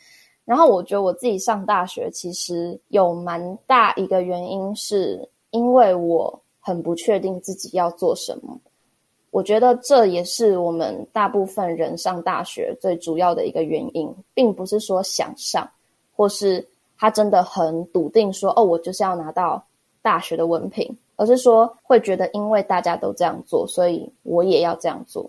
[0.45, 8.59] 然后我觉得我自己上大学其实有蛮大一个原因，是因为我很不确定自己要做什么。
[9.31, 15.69] 我觉得这也是我们大部分人上大学最主要的一个原因，并不是说想上，
[16.17, 19.65] 或是他真的很笃定说哦，我就是要拿到
[20.03, 20.97] 大学的文凭。
[21.21, 25.29] 而是说会觉得，因为大家都这样做，所以我也要这样做。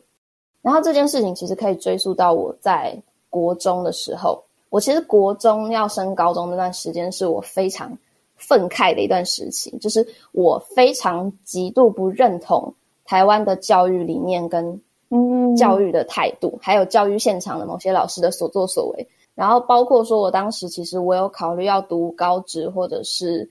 [0.61, 2.95] 然后这件事情其实可以追溯到我在
[3.27, 4.39] 国中的时候。
[4.69, 7.91] 我其实国中要升高中那段时间，是我非常
[8.35, 9.75] 愤慨的一段时期。
[9.79, 12.71] 就是我非常极度不认同
[13.09, 19.07] 台湾的教育理念跟嗯教育的态度，还有教育现场的某些老师的所作所为。
[19.33, 23.49] 然后包括说我当时其实我有考虑要读高职，或者是。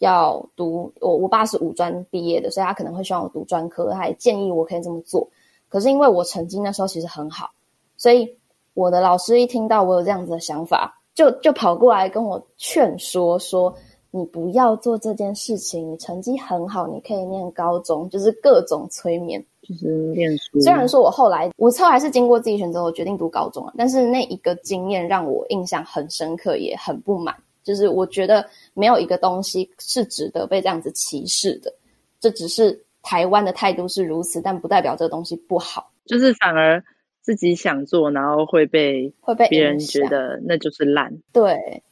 [0.00, 5.26] 要读我，我爸是五专毕业的，所以他可能会希望我读专科，他也建议我可以这么做。
[5.68, 7.48] 可是因为我成绩那时候其实很好，
[7.96, 8.28] 所以
[8.74, 13.72] 我的老师一听到我有这样子的想法，就就跑过来跟我劝说说
[14.16, 20.60] ：“你不要做这件事情，你成绩很好，你可以念高中。”就是各种催眠，就是念书。
[20.60, 27.34] 虽然说我后来我后来是经过自己选择，我决定读高中了，但是那一个经验让我印象很深刻，也很不满。
[27.64, 31.74] 就是我觉得没有一个东西是值得被这样子歧视的，
[32.20, 35.90] 这只是台湾的态度是如此，但不代表这个东西不好。
[36.04, 36.80] 就是反而
[37.20, 41.10] 自己想做，然后会被会被别人觉得那就是烂。
[41.32, 41.82] 对，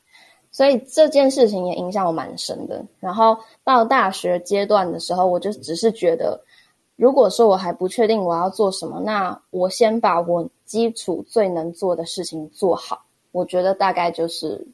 [0.53, 2.85] 所以这件事情也影响我蛮深的。
[3.01, 6.41] 然后到大学阶段的时候，我就只是觉得，
[6.95, 13.05] 如果说我还不确定我要做什么，那我先把我基础最能做的事情做好。
[13.33, 14.65] 我觉得大概就是。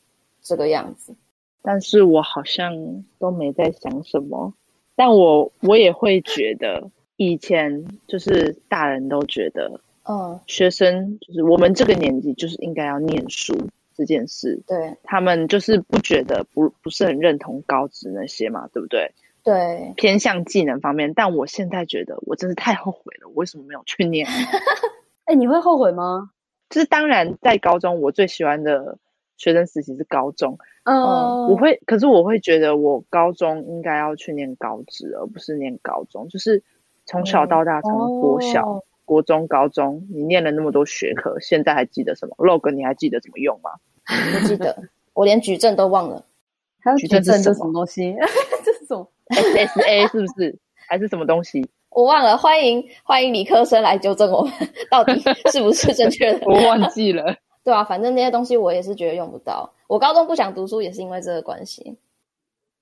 [0.40, 1.12] 这个样子，
[1.60, 2.72] 但是我好像
[3.18, 4.54] 都没在想什么。
[4.96, 13.54] 但我我也会觉得，以前就是大人都觉得，嗯，学生就是我们这个年纪就是应该要念书
[13.98, 14.62] 这件事。
[14.66, 19.12] 对，他们就是不觉得不不是很认同高职那些嘛，对不对？
[19.42, 21.12] 对，偏向技能方面。
[21.12, 24.26] 但我现在觉得，我真是太后悔了，我为什么没有去念？
[25.26, 26.30] 哎，你会后悔吗？
[26.70, 28.96] 就是当然，在高中我最喜欢的。
[29.40, 36.28] 学生时期是高中，嗯，我会，可是我会觉得我高中应该要去念高职，而不是念高中。
[36.28, 36.60] 就是
[37.06, 43.70] 从小到大，从国小、哦、国中、高中，你念了那么多学科，现在还记得什么？log 你还记得怎么用吗？
[44.08, 44.76] 不记得，
[45.14, 46.24] 我连矩阵都忘了。
[46.80, 48.14] 还有矩阵是什么东西？
[48.64, 50.58] 这是什么？SSA 是不是？
[50.88, 51.66] 还是什么东西？
[51.90, 52.36] 我忘了。
[52.36, 54.52] 欢迎欢迎理科生来纠正我们，
[54.90, 55.12] 到底
[55.52, 56.46] 是不是正确的？
[56.46, 57.34] 我忘记了。
[57.64, 59.70] 对啊，反正那些东西我也是觉得用不到。
[59.86, 61.96] 我高中不想读书也是因为这个关系。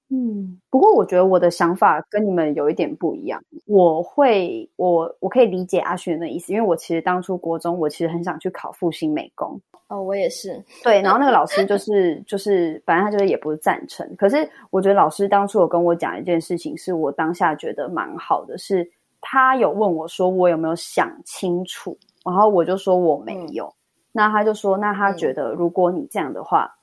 [0.08, 3.42] 嗯，不过我觉得我的想法跟你们有一点不一样。
[3.66, 9.60] 我会，我我可以理解阿勋的意思，因为我其实当初国中，我其实很想去考复兴美工。
[9.88, 10.62] 哦，我也是。
[10.82, 14.08] 对，然后那个老师就是就是，反正他就是也不是赞成。
[14.16, 18.88] 可是我觉得老师当初有跟我讲一件事情，是我当下觉得蛮好的，是
[19.20, 23.66] 他有问我说我有没有想清楚，然后我就说我没有。
[23.66, 23.72] 嗯
[24.16, 26.80] 那他就说，那他觉得如果你这样的话，嗯、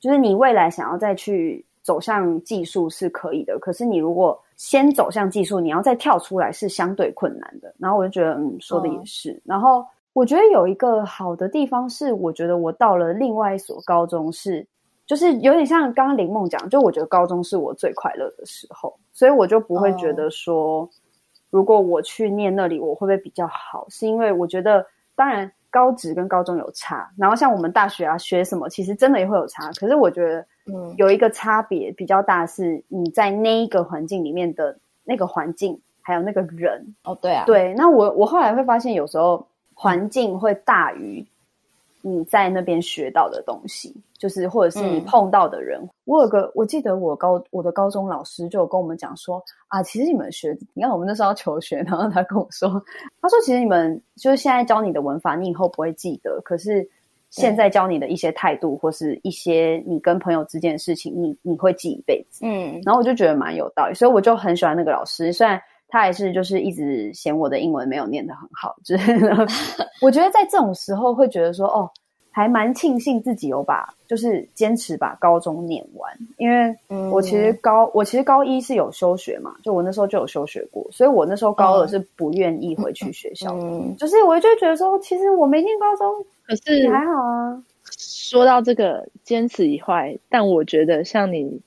[0.00, 7.72] 就是你未来想要再去走向技术是可以的，可是你如果先走向技术，你要再跳出来是相对困难的。
[7.78, 9.32] 然后我就觉得，嗯，说的也是。
[9.32, 14.66] 嗯、然后我觉得有一个好的地方是，我觉得我到了另外一所高中是，
[15.06, 20.88] 就是有点像刚刚林梦讲，就我觉得高中是我最快乐的时候，所以我就不会觉得说，嗯、
[21.50, 23.86] 如果我去念那里，我会不会比较好？
[23.90, 25.52] 是因为我觉得，当然。
[25.74, 29.72] 高职跟高中有差，然后像我们大学啊学什么，其实真的也会有差。
[29.72, 36.94] 可是我觉得，嗯，有一个差别比较大是，你在那一个环境里面的那个环境，还有那个人。
[37.02, 37.74] 哦，对啊，对。
[37.74, 41.26] 那我我后来会发现，有时候环境会大于。
[42.06, 45.78] 你在那边学到的东西，就是或者是你碰到的人。
[45.82, 52.70] 嗯、我有个，我记得我高我的高中老师就有跟我们讲说啊，其实你们学，你看我们那时候要求学，然后他跟我说，
[53.20, 56.88] 他说其实你们就是现在教你的文法，你以后不会记得，可是
[57.28, 62.46] 现在教你的一些态度，或是一些你跟朋友之间的事情，你你会记一辈子。
[62.46, 65.60] 嗯，然后我就觉得蛮有道理，所以我就很喜欢那个老师，虽然。
[65.86, 69.12] 他还是就是一直嫌我的英文没有念得很好，就是
[70.02, 71.88] 我觉得在这种时候会觉得说，哦，
[72.34, 76.76] 还蛮庆幸自己有把就是坚持把高中念完，因为
[77.10, 87.62] 我其实高我其实高一是有休学嘛，就我那时候就有休学过，所以我那时候高二是不愿意回去学校的，嗯、就是我就觉得说，其实我没念高中，可是也还好啊。
[87.96, 91.60] 说到这个坚持以外，但我觉得像你。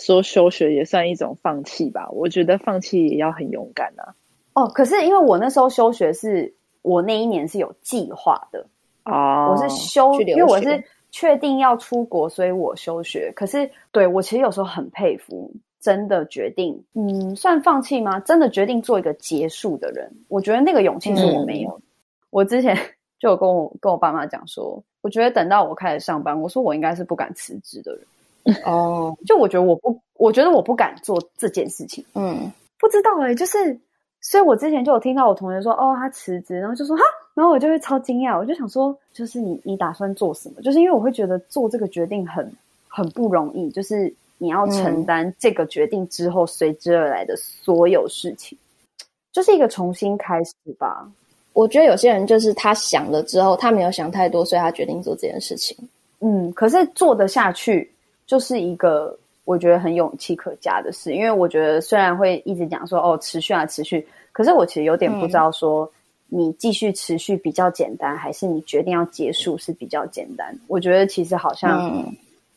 [0.00, 4.14] 说休学也算一种放弃吧，我觉得放弃也要很勇敢啊。
[4.52, 8.64] 哦，可是因为我那时候休学是，我那一年是有计划的
[9.10, 13.32] 哦，我是休，因为我是确定要出国，所以我休学。
[13.34, 15.50] 可是对我其实有时候很佩服，
[15.80, 18.20] 真的决定，嗯，算放弃吗？
[18.20, 21.70] 真的决定做一个结束的人，我觉得那个勇气是我没有。
[21.70, 21.82] 嗯、
[22.30, 22.76] 我之前
[23.18, 28.56] 就有跟我跟我爸妈讲说，我觉得等到我开始上班，我说我应该是不敢辞职的人。
[28.64, 32.04] 哦，就我觉得我不，我觉得我不敢做这件事情。
[32.14, 33.80] 嗯，不知道哎、欸，就是。
[34.20, 37.02] 所以我之前就有听到我同学说，哦，他辞职，然后就说哈，
[37.38, 40.60] 然后我就会超惊讶，我就想说，就是你你打算做什么？
[40.60, 42.52] 就是因为我会觉得做这个决定很
[42.88, 51.08] 很不容易，就是你要承担这个决定之后随之而来的所有事情，嗯、就是一个重新开始吧。
[51.52, 55.76] 我觉得有些人就是他想了之后，他没有想太多，所以他决定做这件事情。
[56.18, 57.88] 嗯，可是做得下去
[58.26, 59.16] 就是一个。
[59.44, 65.90] 我觉得很勇气可嘉的事，因为我觉得虽然会一直讲说哦持续啊持续，可是我其实有点不知道说
[66.28, 70.56] 你继续持续比较简单，还是你决定要结束是比较简单。
[70.66, 72.04] 我觉得其实好像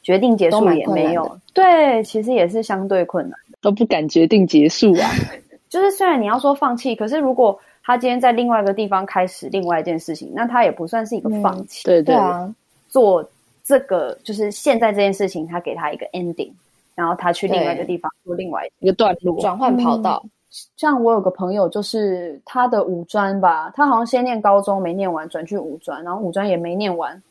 [0.02, 5.10] 决定结束也没有，对，其实也是相对困难的，都不敢决定结束啊。
[5.70, 11.84] 就是虽然你要说放弃，可是如果他今天在另外一个地方开始另外一件事情，那他也不算是一个放弃。
[11.86, 12.54] 对对啊，
[12.90, 13.28] 做
[13.64, 16.52] 这个就是现在这件事情，他给他一个 ending。
[16.94, 20.22] 然后他去另外一个地方做另外一个段落，转换跑道。
[20.26, 20.30] 嗯，
[20.76, 27.22] 像我有个朋友，就是他的五专吧，他好像先念高中没念完，转去五专，然后五专也没念完。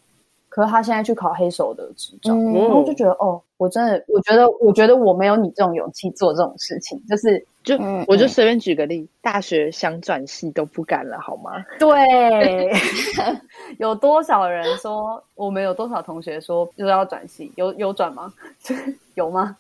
[0.49, 11.53] 可是他现在去考黑手的执照，嗯、然后就觉得哦，我真的，我觉得，我觉得我没有你这种勇气做这种事情，就是就我就随便举个例，嗯、大学想转系都不敢了，好吗？
[11.79, 12.73] 对，
[13.79, 18.33] 有多少人说我们有多少同学说就是要转系，有有转吗？
[19.15, 19.57] 有吗？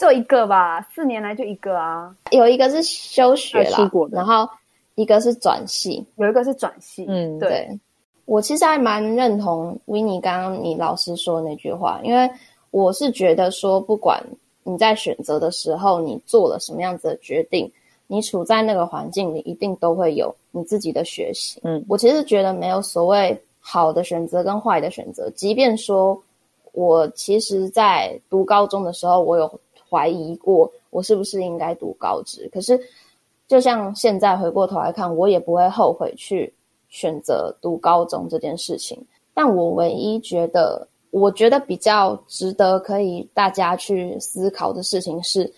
[0.00, 4.48] 就一个吧，四年来就一个啊，有一个是休学了，然后
[4.94, 7.48] 一个是转系，有一个是转系，嗯，对。
[7.50, 7.78] 对
[8.24, 12.30] 我其实还蛮认同 Winnie 刚刚你老师说的那句话，因为
[12.70, 14.24] 我是觉得说，不管
[14.62, 17.70] 你在选择的时候，你做了什么样子的决定，
[18.06, 21.60] 你处在那个环境里，一定都会有你自己的学习。
[21.64, 25.28] 嗯，我其实觉得没有所谓好的选择跟坏的选择。
[25.30, 26.16] 即便说
[26.70, 29.60] 我其实，在读高中的时候，我有
[29.90, 32.80] 怀疑过我是不是应该读高职，可是
[33.48, 36.54] 就像现在回过头来看，我也不会后悔去。
[36.92, 39.00] 选择读高中这件事情，
[39.32, 45.48] 但我唯一觉得，我觉得比较值得可以大家去思考的事情是，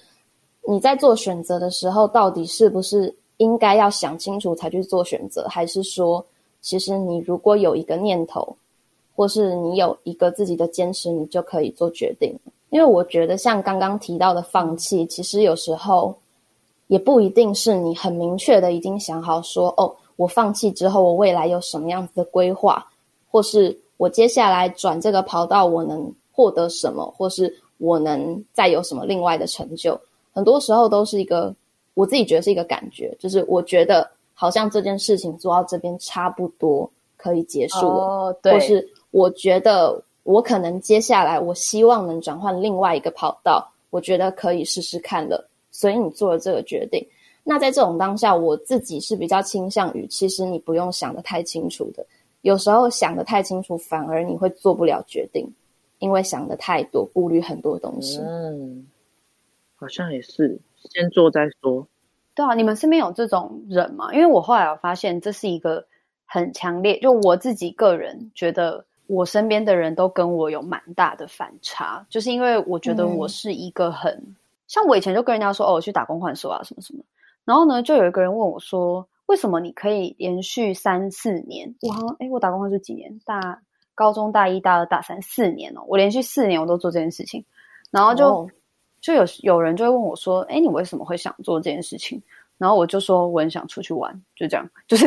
[0.68, 6.22] 你在做选择的时候，到底是不是应该要想清楚才去做选择，还是说，
[6.60, 8.54] 其实你如果有一个念头，
[9.16, 12.38] 或是你有一个自己的坚持，你就可以做决定。
[12.72, 16.12] 因为我觉得，像刚刚提到的放弃，其实有时候
[16.88, 19.94] 也不一定是你很明确的已经想好说，哦。
[20.16, 22.86] 我放弃之后，我未来有什么样子的规划，
[23.30, 29.98] 或是我接下来转这个跑道，我能获得什么，或是我能再有什么另外的成就？
[30.32, 31.52] 很多时候都是一个
[31.94, 38.52] 我自己觉得是一个感觉，就是我觉得好像这件事情做到这边差不多可以结束了，哦，对。
[38.52, 47.06] 或是我觉得我可能接下来我希望能转换另外一个跑道，我觉得可以试试看了，所以你做了这个决定。
[47.44, 52.06] 那在这种当下，我自己是比较倾向于，其实你不用想得太清楚的。
[52.42, 55.48] 有时候想得太清楚，反而你会做不了决定，
[55.98, 58.18] 因为想得太多，顾虑很多东西。
[58.20, 58.86] 嗯，
[59.74, 60.58] 好像也是，
[60.90, 61.86] 先做再说。
[62.34, 64.12] 对啊，你们身边有这种人吗？
[64.14, 65.84] 因为我后来我发现，这是一个
[66.24, 74.34] 很强烈，就我自己个人觉得，我身边的人都跟我有蛮大的反差，就是因为我觉得我是一个很、嗯、
[74.66, 77.04] 像我以前就跟人家说，哦，我去打工换宿啊，什么什么。
[77.44, 81.74] 然后呢，就有一个人问我说：“为什么你可以连续三四年？
[81.82, 83.20] 我好像诶，我打工换宿几年？
[83.26, 83.60] 大
[83.94, 87.44] 高中大一、大二、大三四年哦，我连续四年我都做这件事情。
[87.90, 88.48] 然后就、哦、
[89.02, 92.22] 就有有人就会问我说：‘诶，你为什么会想做这件事情？’
[92.56, 95.06] 然后我就说：‘我很想出去玩。’就这样，就是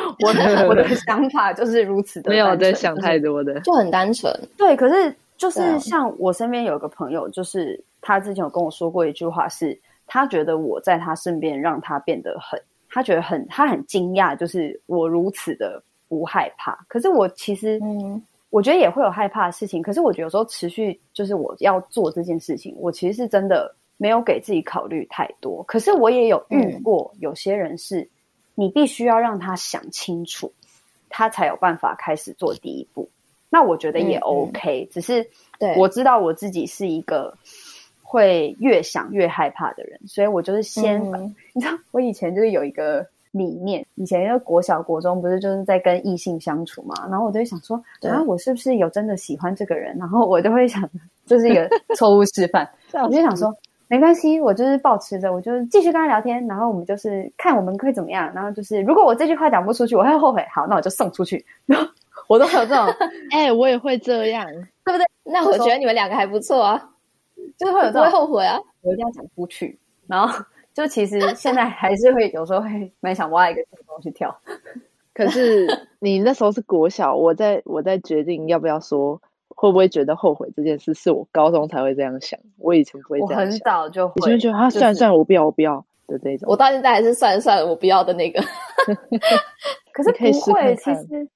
[0.24, 4.32] 我的 我的想法就是如此的，没有在想太多的，就很单纯。
[4.56, 9.78] 对，可是就是像我身边有一个朋友，就是他之前有跟我说过一句话是。
[10.10, 16.74] 他觉得我在他身边，让他变得很，他觉得很，他很惊讶，就是我如此的不害怕。
[16.88, 19.82] 可是我其实，嗯，我觉得也会有害怕的事情。
[19.82, 25.62] 可是我觉得有时候持续，就是我要做这件事情，我其实是真的没有给自己考虑太多。
[25.64, 28.08] 可是我也有遇过有些人是，
[28.58, 30.52] 你必须要让他想清楚，
[31.08, 33.08] 他才有办法开始做第一步。
[33.48, 35.24] 那我觉得也 OK，只是
[35.76, 37.32] 我知道我自己是一个。
[38.10, 47.76] 会越想越害怕的人，所以我就是先，嗯、 你知道，我以前就是有一个理念，以前因为国小国中不是就是在跟异性相处嘛，然后我就会想说，
[48.08, 49.94] 啊，我是不是有真的喜欢这个人？
[49.98, 50.88] 然后我就会想，
[51.26, 53.54] 这是一个 错误示范，我就想说，
[53.88, 61.88] 没关系，我就是保持着，我就是继续跟他聊天，然后我们就是看我们会怎么样，然后就是如果我这句话讲不出去，我会后悔，好，那我就送出去，然 后
[62.28, 62.86] 我都会有这种，
[63.32, 64.46] 哎、欸，我也会这样，
[64.84, 65.04] 对不对？
[65.24, 66.90] 那我觉得你们两个还不错啊。
[67.56, 68.58] 就是会有这种，不会后悔啊！
[68.82, 69.78] 我一定要讲出去，
[70.08, 74.36] 然后就其实现在还是会有时候会蛮想挖一个地方去跳。
[75.14, 75.66] 可是
[76.00, 79.20] 你那时候是国小，我在我在决定要不要说，
[79.60, 82.38] 会不会觉得后悔这件事，是我高中才会这样想。
[82.58, 86.48] 我以前不会这样想，我很早就会，以前觉得啊，算了算了，我不要我不要的这种。
[86.48, 88.40] 我到现在还是算了算了，我不要的那个。
[89.92, 91.28] 可是不会，其实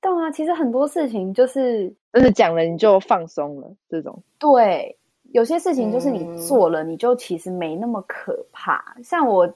[0.00, 4.96] 对啊，其实很多事情就是真的讲了你就放松了，这种对。
[5.32, 8.82] 有些事情就是你做了，你就其实没那么可怕。
[8.96, 9.48] 嗯、像我，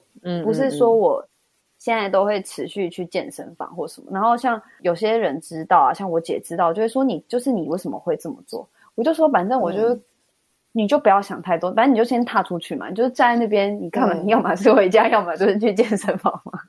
[0.45, 1.27] 不是说我
[1.85, 4.07] 现在都会持续去健身房或什么。
[4.11, 8.67] 然后像有些人知道啊，像我姐知道，就会说你就是你为什么会这么做？
[8.95, 10.01] 我就说反正我就、嗯、
[10.71, 12.89] 你就不要想太多，反正你就先踏出去嘛。
[12.89, 16.59] 你就是站在那边，你看嘛，你要么是回家，要么就是去健身房嘛，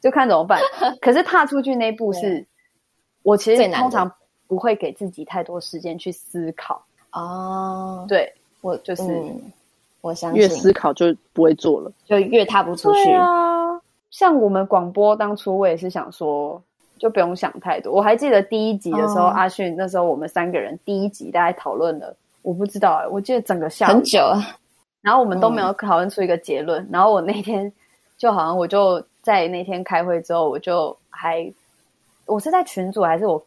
[0.00, 0.60] 就看怎么办。
[1.00, 2.44] 可是踏出去那一步是，
[3.22, 4.10] 我其实通常
[4.48, 6.84] 不会给自己太多时间去思考。
[7.12, 8.34] 哦，对。
[8.60, 9.40] 我就是，嗯、
[10.00, 13.12] 我相信越思考就不会做了，就越踏不出去。
[14.10, 16.62] 像我们广播当初，我也是想说，
[16.98, 17.92] 就不用想太多。
[17.92, 24.20] 我还记得第一集的时候，哦、阿迅那时候我们三个人第一集大概讨论了，我不知道哎、欸，我记得整个下午很久，
[25.02, 26.82] 然后我们都没有讨论出一个结论。
[26.84, 27.72] 嗯、然后我那天
[28.16, 31.52] 就好像我就在那天开会之后，我就还
[32.26, 33.42] 我是在群组还是我？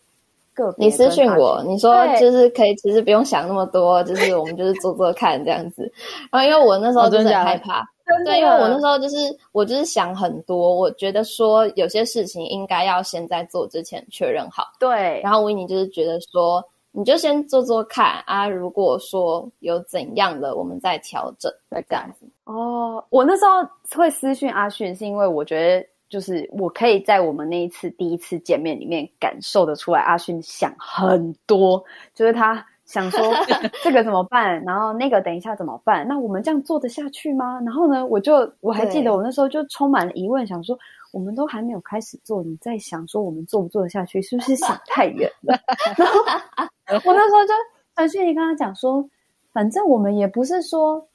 [0.77, 5.91] 你私信我，你说就是可以，其实不用想那么多，就是我们就是做做看这样子。
[6.31, 7.83] 然后因为我那时候就是很害怕，
[8.25, 9.15] 对，因为我那时候就是
[9.51, 14.63] 我就是想很多，我觉得说有些事情应该要先在做之前确认好。
[14.79, 22.25] 对，然后维尼就是觉得说，你就先做做看啊，如果说有怎样的，我们再调整再这样子。
[22.45, 25.90] 哦，我那时候会私讯阿迅，是因为我觉得。
[26.11, 31.81] 就是我可以在我们那一次第一次见面里面感受得出来，阿迅想很多，
[32.13, 33.21] 就是他想说
[33.81, 36.05] 这个怎么办，然后那个等一下怎么办？
[36.05, 37.61] 那我们这样做得下去吗？
[37.65, 40.77] 然后呢，我就我还记得我那时候就充满了疑问，想说
[41.13, 45.57] 我们都还没有开始做，你在想说我们做不做得下去，是不是想太远了？
[46.85, 47.53] 然后我那时候就
[47.95, 49.09] 传讯息跟他讲说，
[49.53, 51.07] 反正我们也不是说，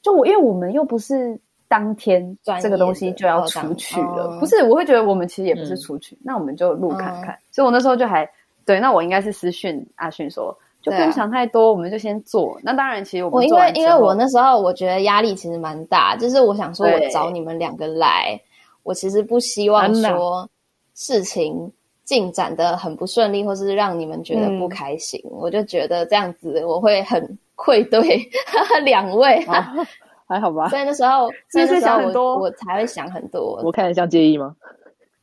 [0.00, 1.38] 就我因为我们又不是。
[1.70, 4.60] 当天这个东西就要出去了，哦、不是？
[4.64, 7.28] 我会觉得我们其实也不是出去，嗯、那我们就录看看。
[7.28, 8.28] 嗯、所以我那时候就还
[8.66, 10.52] 对，那我应该是私讯阿迅说，
[10.82, 12.58] 就不用想太多，啊、我们就先做。
[12.64, 18.36] 那当然，其实我因为因为我那时候我觉得压力其实蛮大，就是我想说我找你们两个来，
[18.82, 20.50] 我其实不希望说
[20.94, 21.70] 事情
[22.04, 25.20] 进展的很不顺利，或是让你们觉得不开心。
[25.26, 28.28] 嗯、我就觉得这样子我会很愧对
[28.82, 29.36] 两位。
[29.44, 29.86] 哦
[30.30, 33.60] 还好吧，所以那时候， 所以那时候我我才会想很多。
[33.64, 34.54] 我看得像介意吗？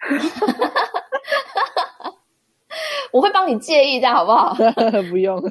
[3.12, 4.54] 我会帮你介意，这样好不好？
[5.10, 5.42] 不用。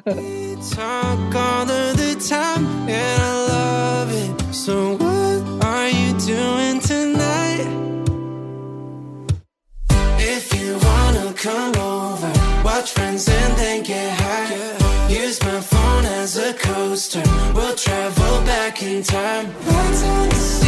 [18.79, 20.66] back in time.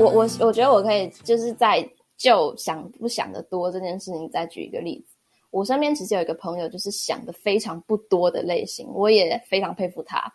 [0.00, 1.86] 我我我觉得我可以就是在
[2.16, 5.14] 就想不想的多这件事情再举一个例子。
[5.50, 10.32] 我身边其实有一个朋友，就是想的非常不多的类型，我也非常佩服他。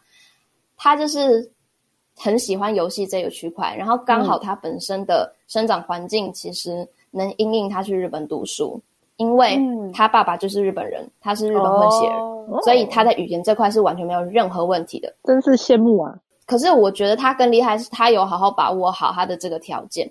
[0.76, 1.50] 他就是
[2.18, 8.78] 很喜欢游戏这个区块，然后刚好他本身的生长环境其实能因应他去日本读书，
[9.16, 9.58] 因为
[9.94, 15.16] 他爸爸就是日本人，他是日本混血儿，所以他在语言这块是完全没有任何问题的。
[15.24, 16.20] 真是羡慕啊！
[16.46, 20.08] 可是我觉得他更厉害，是他有好好把握好他的这个条件。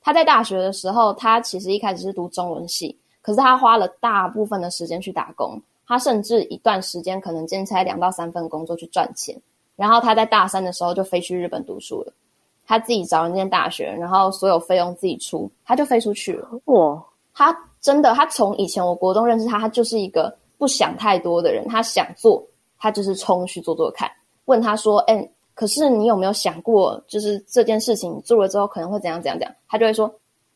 [0.00, 9.40] 他在大学的时候，他其实一开始是读中文系，可是他花了大部分的时间去打工，他甚至一段时间可能兼差两到三份工作去赚钱。
[9.76, 12.12] 然后他在大三的时候就飞去日本读书了，
[12.66, 16.48] 他自己找了那间大学，然后所有费用自己出，他就飞出去了。
[16.64, 17.00] 哇，
[17.34, 22.42] 他真的，他从以前我国中认识他，他就是一个不想太多的人，他想做，
[22.78, 24.10] 他就是冲去做做看。
[24.46, 25.28] 问他说：“哎。”
[25.58, 29.52] 可是你有没有想过，就是这件事情你做了之后可能会怎样怎样怎样？
[29.68, 30.08] 他就会说，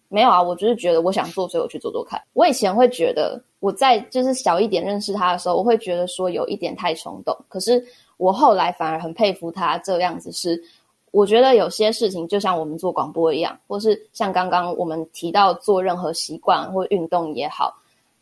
[0.08, 2.22] 没有啊，我就是觉得我想做，所以我去做做看。
[2.34, 7.36] 我以前会觉得我在就是小一点认识他的时候，我会觉得说有一点太冲动。
[7.48, 7.84] 可是
[8.16, 10.62] 我后来反而很佩服他这样子，是
[11.10, 17.74] 我觉得有些事情就像我们做广播一样，或是像刚刚我们提到做任何习惯或运动也好，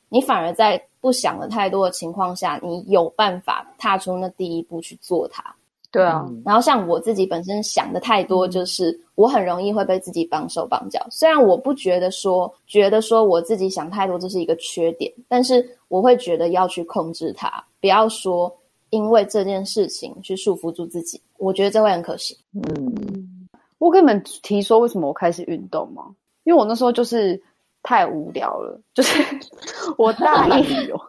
[0.09, 5.55] 你反而在不想的太多的情况下，你有办法踏出那第一步去做它。
[5.93, 11.05] 对啊，然后像我自己本身想的太多，就是我很容易会被自己绑手绑脚。
[11.11, 18.55] 虽然我不觉得说，觉得说我自己想太多这是一个缺点，但是我会觉得要去控制它，不要说
[18.91, 21.21] 因为这件事情去束缚住自己。
[21.39, 22.39] 我觉得这会很可惜。
[22.55, 26.05] 嗯，我跟你们提说为什么我开始运动吗？
[26.45, 27.43] 因为我那时候就是
[27.83, 29.23] 太无聊了，就是
[29.99, 31.01] 我大一 有。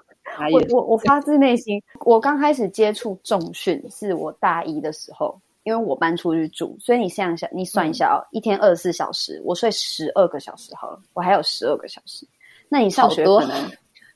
[0.52, 12.26] 我我我发自内心，我刚开始接触重训是我大一的时候，因为我搬出去住，所以你想一下，你算一下哦，嗯、一天二十四小时，我睡十二个小时好了，我还有十二个小时。
[12.70, 13.72] 那你上学可能，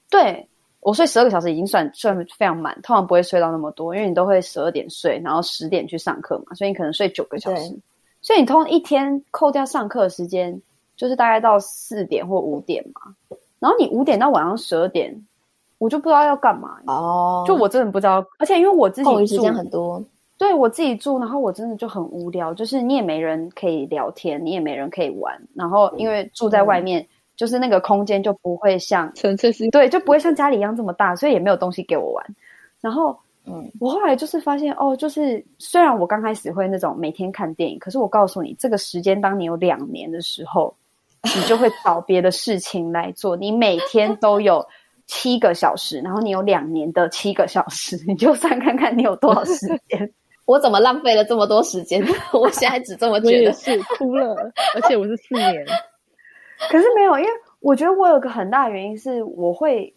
[0.10, 0.48] 对，
[0.80, 7.78] 我睡十二个小时已经算算非常满，通常不会睡到那么多，因为你都会十二点睡，然后十点去上课嘛，所以你可能睡九个小时。
[8.22, 10.60] 所以你通常一天扣掉上课的时间，
[10.96, 13.16] 就是大概到四点或五点嘛，
[13.60, 15.14] 然后你五点到晚上十二点。
[15.78, 20.02] 我就不知道要干嘛哦，oh, 就我真的不知道，而且因为我自己住时间很多，
[20.38, 32.26] 对我自己住，然后我真的就很无聊，就是你也没人可以聊天，你也没人可以玩，然后因为住在外面，嗯、就是那个空间就不会像纯粹是对，就不会像家里一样这么大，所以也没有东西给我玩。
[32.80, 40.74] 然后，嗯，我后来就是发现哦，就是虽然我刚开始会那种每天看电影，可是我告诉你，这个时间当你有两年的时候，
[41.24, 44.66] 你就会找别的事情来做，你每天都有。
[45.08, 50.12] 七个小时，然后你有两年的七个小时，你就算看看你有多少时间。
[50.46, 52.06] 我怎么浪费了这么多时间？
[52.32, 54.36] 我现在只这么觉得，是哭了，
[54.76, 55.66] 而且我是四年。
[56.70, 57.30] 可是没有，因为
[57.60, 59.92] 我觉得我有个很大的原因是，我会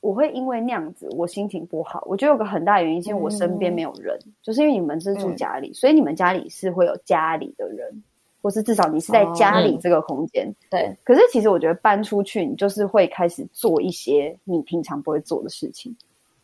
[0.00, 2.02] 我会因为那样子，我心情不好。
[2.06, 8.02] 我觉得有个很大的原因是因为我身边没有人，嗯、就是因为你们是住家里，嗯、所以你们家里是会有家里的人。
[8.44, 10.96] 或是至少你是在家里这个空间，哦嗯、对。
[11.02, 15.96] 可是其实我觉得搬出去，你就是会开始做一些你平常不会做的事情。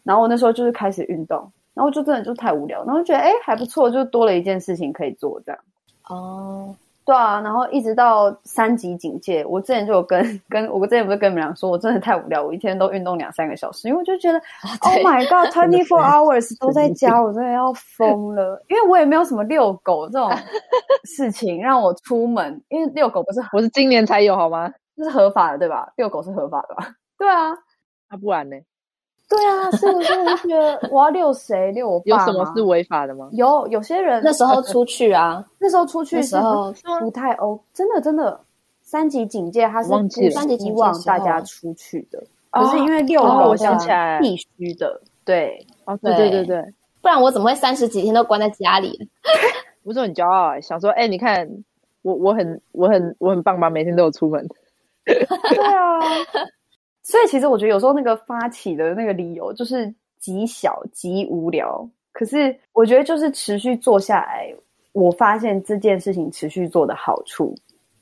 [0.03, 5.61] 然后我那时候就是开始运动，然后就真的就太无聊，然后觉得哎还不错，就多了一件事情可以做这样。
[6.09, 6.75] 哦。
[7.05, 18.63] 对啊，然后一直到三级警戒，我之前就有跟跟我之前不是跟你们俩说，我真的太无聊，我一天都运动两三个小时，因为我就觉得、啊、，Oh my God，twenty four hours 都在家，我真的要疯了。
[18.69, 20.31] 因为我也没有什么遛狗这种
[21.05, 24.71] 事情让我出门，因为遛狗不是我是今年才有好吗？
[24.97, 25.91] 这是合法的对吧？
[25.97, 26.87] 遛狗是合法的吧？
[27.19, 27.51] 对啊，
[28.09, 28.57] 那、啊、不然呢？
[29.31, 30.13] 对啊，是不是？
[30.19, 31.71] 我觉得 我要遛谁？
[31.71, 33.29] 遛我爸有什么是违法的吗？
[33.33, 38.41] 有有些人那时候出去啊， 那时候出去的时候不太欧，真的真的
[38.83, 42.21] 三级警戒，他是不希望大家出去的。
[42.51, 49.09] 可是因为遛狗，我想起来必须的，对，哦，对对对对，不然我怎么会三十几天都关在家里？
[49.85, 51.49] 不是很骄傲，想说，哎，你看
[52.03, 53.71] 我，我很，我很，我很棒吧？
[53.71, 54.45] 每天都有出门。
[55.07, 55.17] 对
[55.65, 56.01] 啊。
[57.03, 64.55] 所以其实我觉得有时候那个发起的那个理由就是极小极无聊，可是我觉得就是持续做下来，
[64.93, 67.55] 我发现这件事情持续做的好处，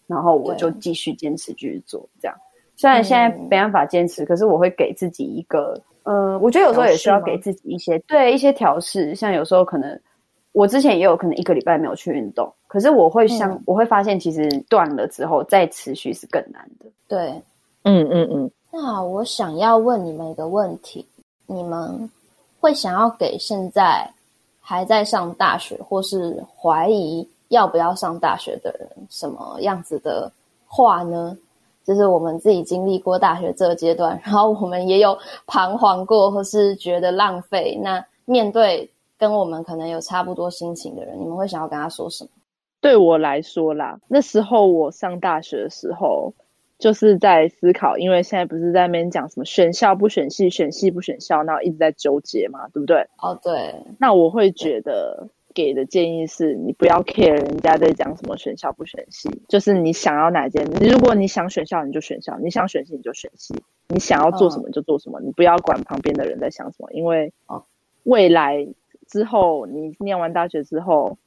[0.07, 2.37] 然后我就继续坚持继续做这样。
[2.77, 5.75] 虽然现在没办法坚持，嗯、可是我会给自己一个，
[6.05, 9.15] 嗯、呃，我觉得有时候也需要给自己一些对一些调试。
[9.15, 10.01] 像有时候可能
[10.53, 16.87] 我之前也有可能一个礼拜没有去运动，可是我会像、嗯、我会发现，其实断了之后再持续是更难的。
[17.09, 17.43] 对，
[17.89, 18.45] 嗯嗯嗯。
[18.45, 21.05] 嗯那我想要问你们一个问题：
[21.47, 22.09] 你们
[22.61, 24.09] 会想要给现在
[24.61, 30.31] 还在上大学或是怀疑要不要上大学的人什么样子的
[30.67, 31.37] 话呢？
[31.85, 37.75] 就是我们自己经历过大学这个阶段，然后我们也有彷徨过，或是觉得浪费。
[37.83, 42.31] 那面对跟我们可能有差不多心情的人，你们会想要跟他说什么？
[42.81, 46.33] 对我来说啦，那时候我上大学的时候。
[46.79, 53.09] 就是在思考，因为现在不是在那边讲什么选校不选系，选系不选校，然后一直在纠结嘛，对不对？
[53.19, 53.75] 哦，对。
[53.99, 63.55] 那我会觉得给的建议是，你不要 care 人家在讲什么选校不选系，就是你想要哪件，如果你想选校你就选校，你想选系你就选系，
[63.89, 67.33] 你想要做什么就做什么，你不要管旁边的人在想什么，因为
[68.05, 68.69] 未来
[69.09, 71.19] 之后你念完大学之后，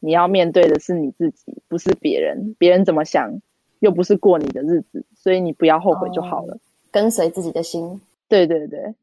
[0.00, 3.40] 你要面对的是你自己，不是别人，别人怎么想
[3.80, 6.58] 又不是过你的日子，所以你不要后悔就好了，
[6.90, 8.00] 跟随自己的心。
[8.28, 8.94] 对对对。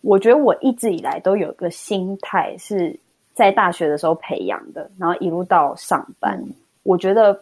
[0.00, 2.98] 我觉得我一直以来都有个心态是
[3.32, 6.38] 在大学的时候培养的，然后一路到上班。
[6.46, 7.40] 嗯、我觉得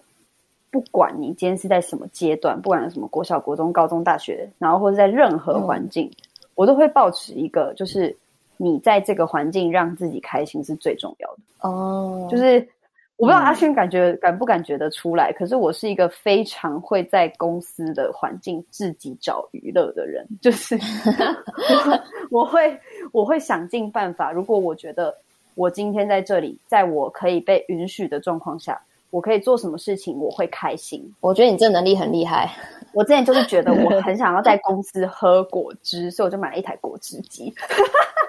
[0.71, 6.17] 不管你今天是在什么阶段，不管什么国小、国中、高中、大学，然后或者在任何环境，嗯、
[6.55, 8.17] 我都会保持一个，就是
[8.59, 11.39] 你在这个环境让自己开心是最重要的。
[11.69, 12.67] 哦，就是。
[13.23, 20.77] 我不知道阿勋感觉、嗯、感不感觉得出来，可是我是一个非常会在公司的环境自己找娱乐的人， 就是
[22.33, 22.77] 我会
[23.13, 24.33] 我会想尽办法。
[24.33, 25.17] 如果我觉得
[25.55, 28.77] 我今天在这里，在我可以被允许的状况下，
[29.11, 31.09] 我可以做什么事情，我会开心。
[31.21, 32.51] 我觉得你这能力很厉害。
[32.93, 37.55] 我之前就是觉得我很想要在公司喝果汁，所以我就买了一台果汁机，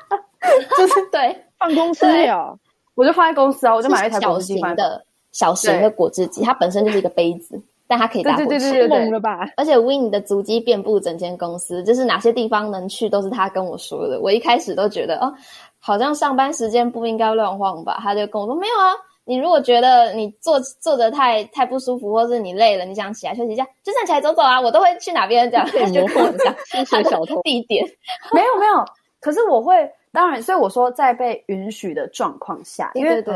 [0.77, 2.55] 就是对放公司里哦。
[2.95, 8.49] 我就放在公司啊，我就买了一台小型的、小型的果汁机，它本身就是一个杯子，但它可以打果汁。
[8.49, 9.47] 对对对对对，了吧？
[9.57, 14.19] 而且 Win 的足迹遍布整间公司，就是哪些地方能去都是他跟我说的。
[14.21, 15.33] 我一开始都觉得哦，
[15.79, 17.99] 好像上班时间不应该乱晃吧？
[18.01, 18.93] 他就跟我说没有啊，
[19.25, 24.61] 你如果觉得你坐坐着太太不舒服，或是你累了，你想起来休息一下，就站起来走走啊。
[24.61, 27.83] 我都会去哪边这样， 就跟我讲薪水小偷地点。
[28.33, 28.85] 没有没有，
[29.19, 29.89] 可是我会。
[30.13, 33.35] 当然，所以我说，在被允许的状况下，因为对，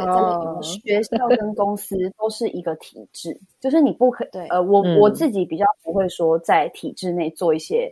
[0.62, 4.48] 学校跟公司都是一个体制，就是你不可对。
[4.50, 7.92] 呃，我我自己比较不会说在体制内做一些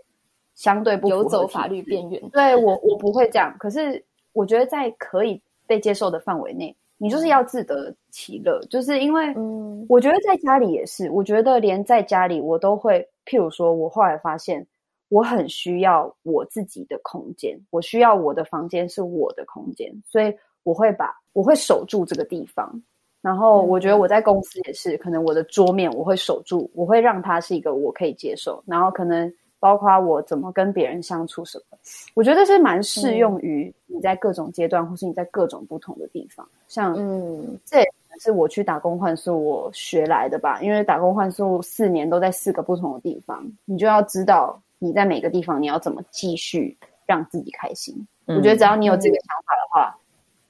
[0.53, 2.21] 相对不游走法律边缘。
[2.29, 3.55] 对我，我不会这样。
[3.57, 4.01] 可是
[4.33, 8.61] 我觉得在可以被接受的范围内，你就是要自得其乐。
[8.69, 14.63] 就是因为，嗯，我觉得在家里也是，我觉得连在家里我都会，譬如说，我后来发现。
[15.09, 22.81] 我很需要我自己的空间，我需要我的房间是我的空间，所以我会把我会守住这个地方。
[23.21, 28.63] 然后我觉得我在公司也是，可能我的桌面我会守住，我会让它是一个我可以接受。
[28.67, 31.77] 然后可能包括我怎么跟别人相处什么，
[32.13, 36.47] 我觉得是蛮适用于你在各种阶段，或是你在各种不同的地方。
[36.67, 37.85] 像嗯，这也
[38.19, 44.61] 是我去打工换宿我学来的吧，因为打工换宿四年都在四个不同的地方，你就要知道。
[44.85, 47.95] 你在每个地方，你要怎么继续让自己开心？
[48.27, 49.99] 嗯、我觉得只要你有这个想法的话，嗯、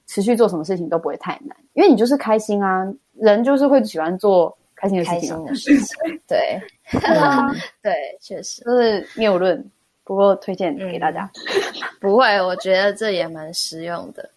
[0.06, 5.20] 持续做什么事情都不会太难，因为你就是开心啊，人就是会喜欢做开心的事情。
[5.20, 6.60] 开心的事情， 对，
[7.02, 9.62] 嗯、对，确实就是谬论，
[10.04, 11.30] 不过推荐给大家。
[11.34, 11.42] 嗯、
[12.00, 14.28] 不会，我觉得这也蛮实用的。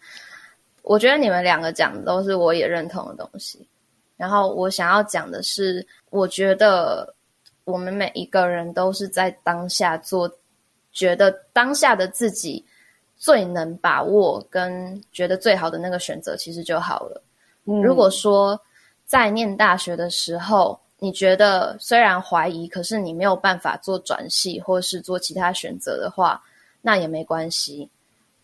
[0.82, 3.66] 我觉得你们两个讲的都是我也认同的东西。
[4.16, 7.14] 然后我想要讲的是，我觉得。
[7.64, 10.30] 我们每一个人都是在当下做，
[10.92, 12.64] 觉得当下的自己
[13.16, 17.22] 最能把握跟觉得最好的那个选择，其实就好了。
[17.64, 18.60] 嗯，如果说
[19.04, 26.42] 在念大学的时候，你觉得虽然怀疑，可是你没有办法做转系或是做其他选择的话，
[26.82, 27.88] 那也没关系。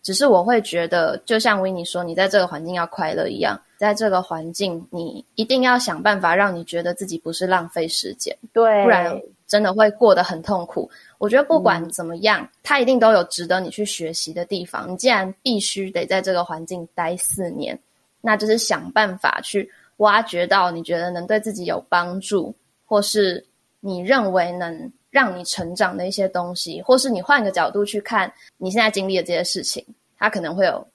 [0.07, 10.89] 只是我会觉得，就像维尼说，你在这个环境要快乐一样，在这个环境，你一定要想办法让你觉得自己不是浪费时间，对，不然真的会过得很痛苦。
[11.17, 14.89] 我觉得不管怎么样，嗯，它一定都有值得你去学习的地方。
[14.89, 17.77] 你既然必须得在这个环境待四年，
[18.21, 22.55] 那就是想办法去挖掘到你觉得能对自己有帮助，
[22.85, 23.45] 或是
[23.81, 24.89] 你认为能。
[25.17, 29.83] 让你成长的一些东西，或是你换个角度去看你现在经历的这些事情，
[30.19, 30.87] 它可能会有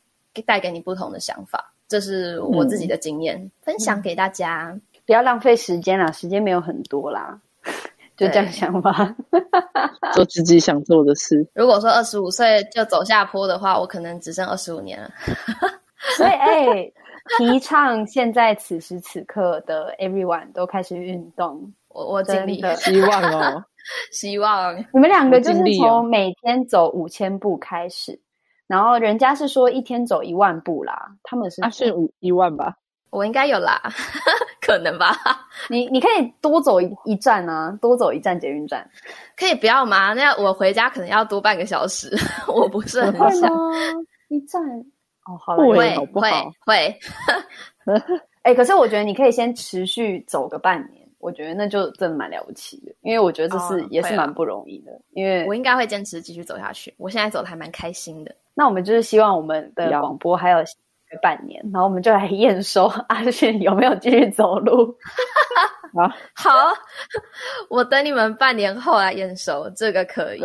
[0.46, 1.72] 带给你不同的想法。
[1.88, 4.68] 这是我自己的经验，嗯、分享给大家。
[4.72, 7.36] 嗯、不要浪费时间啦，时间没有很多啦，
[8.16, 9.12] 就这样想吧，
[10.14, 11.44] 做自己想做的事。
[11.52, 15.10] 如果说二十五岁就走下坡的话，我可能只剩二十五年了。
[16.16, 16.94] 所以，哎、欸，
[17.38, 21.60] 提倡现在此时此刻的 everyone 都开始运动。
[21.92, 23.64] 我我尽力， 希望哦。
[24.12, 28.20] 希望你们两个就是从每天走五千步开始，
[28.66, 32.76] 然后人家是说一天走一万步啦，他们是啊，是五一万吧？
[33.10, 33.82] 我应该有啦，
[34.62, 35.14] 可能吧？
[35.68, 38.88] 你你可以多走一一站啊，多走一站捷运站，
[39.36, 40.14] 可以不要吗？
[40.14, 42.10] 那我回家可能要多半个小时，
[42.48, 43.50] 我不是很想
[44.28, 44.62] 一站
[45.26, 45.96] 哦，好了，会？
[46.06, 46.30] 会
[46.64, 46.98] 会，
[48.42, 51.01] 哎、欸，可是我觉得你可以先持续走个半年。
[51.22, 54.90] 我觉得那就真的蛮了不起的，因为我觉得这是、哦、也是蛮不容易的。
[55.12, 58.34] 因为我应该会坚持继续走下去，我现在走的还蛮开心的。
[58.54, 60.58] 那我们就是希望我们的广播还有
[61.22, 64.94] 半年，然后我们就来验收阿迅有没有继续走路。
[65.94, 66.50] 好，好，
[67.70, 70.42] 我等你们半年后来验收，这个可以。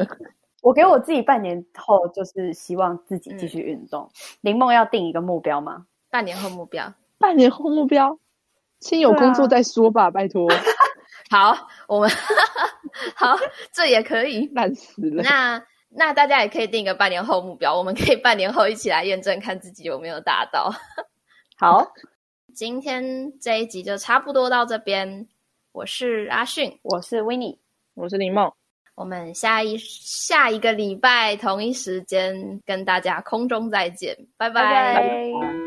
[0.61, 4.07] 我给我自己半年后，就是希望自己继续运动。
[4.41, 5.85] 林梦、嗯、要定一个目标吗？
[6.11, 6.93] 半年后目标？
[7.17, 8.17] 半年后目标？
[8.79, 10.47] 先有工作再说吧，啊、拜托。
[11.29, 12.09] 好，我们
[13.15, 13.37] 好，
[13.73, 14.49] 这也可以。
[14.53, 15.23] 烂死了。
[15.23, 20.71] 那那大家也可以定一个半年后目标，我们可以半年后一起来验证，看自己有没有达到。
[21.57, 21.91] 好，
[22.53, 25.27] 今天这一集就差不多到这边。
[25.73, 27.57] 我是阿迅，我是 Winnie，
[27.93, 28.51] 我是林梦。
[28.95, 34.63] 我们下一下一个礼拜同一时间跟大家空中再见，拜拜。
[34.63, 35.66] 拜拜。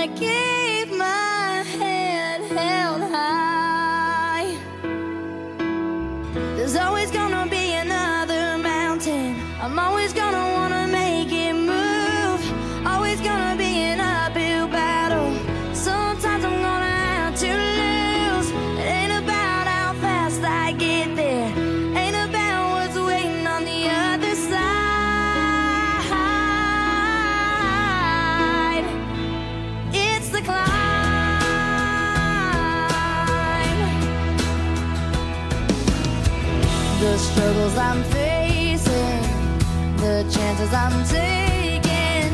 [0.00, 0.59] wanna
[40.72, 42.32] I'm taking,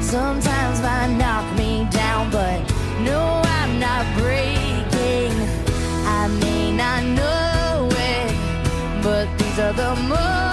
[0.00, 2.60] sometimes might knock me down, but
[3.00, 5.32] no, I'm not breaking.
[6.06, 10.51] I may not know it, but these are the moments.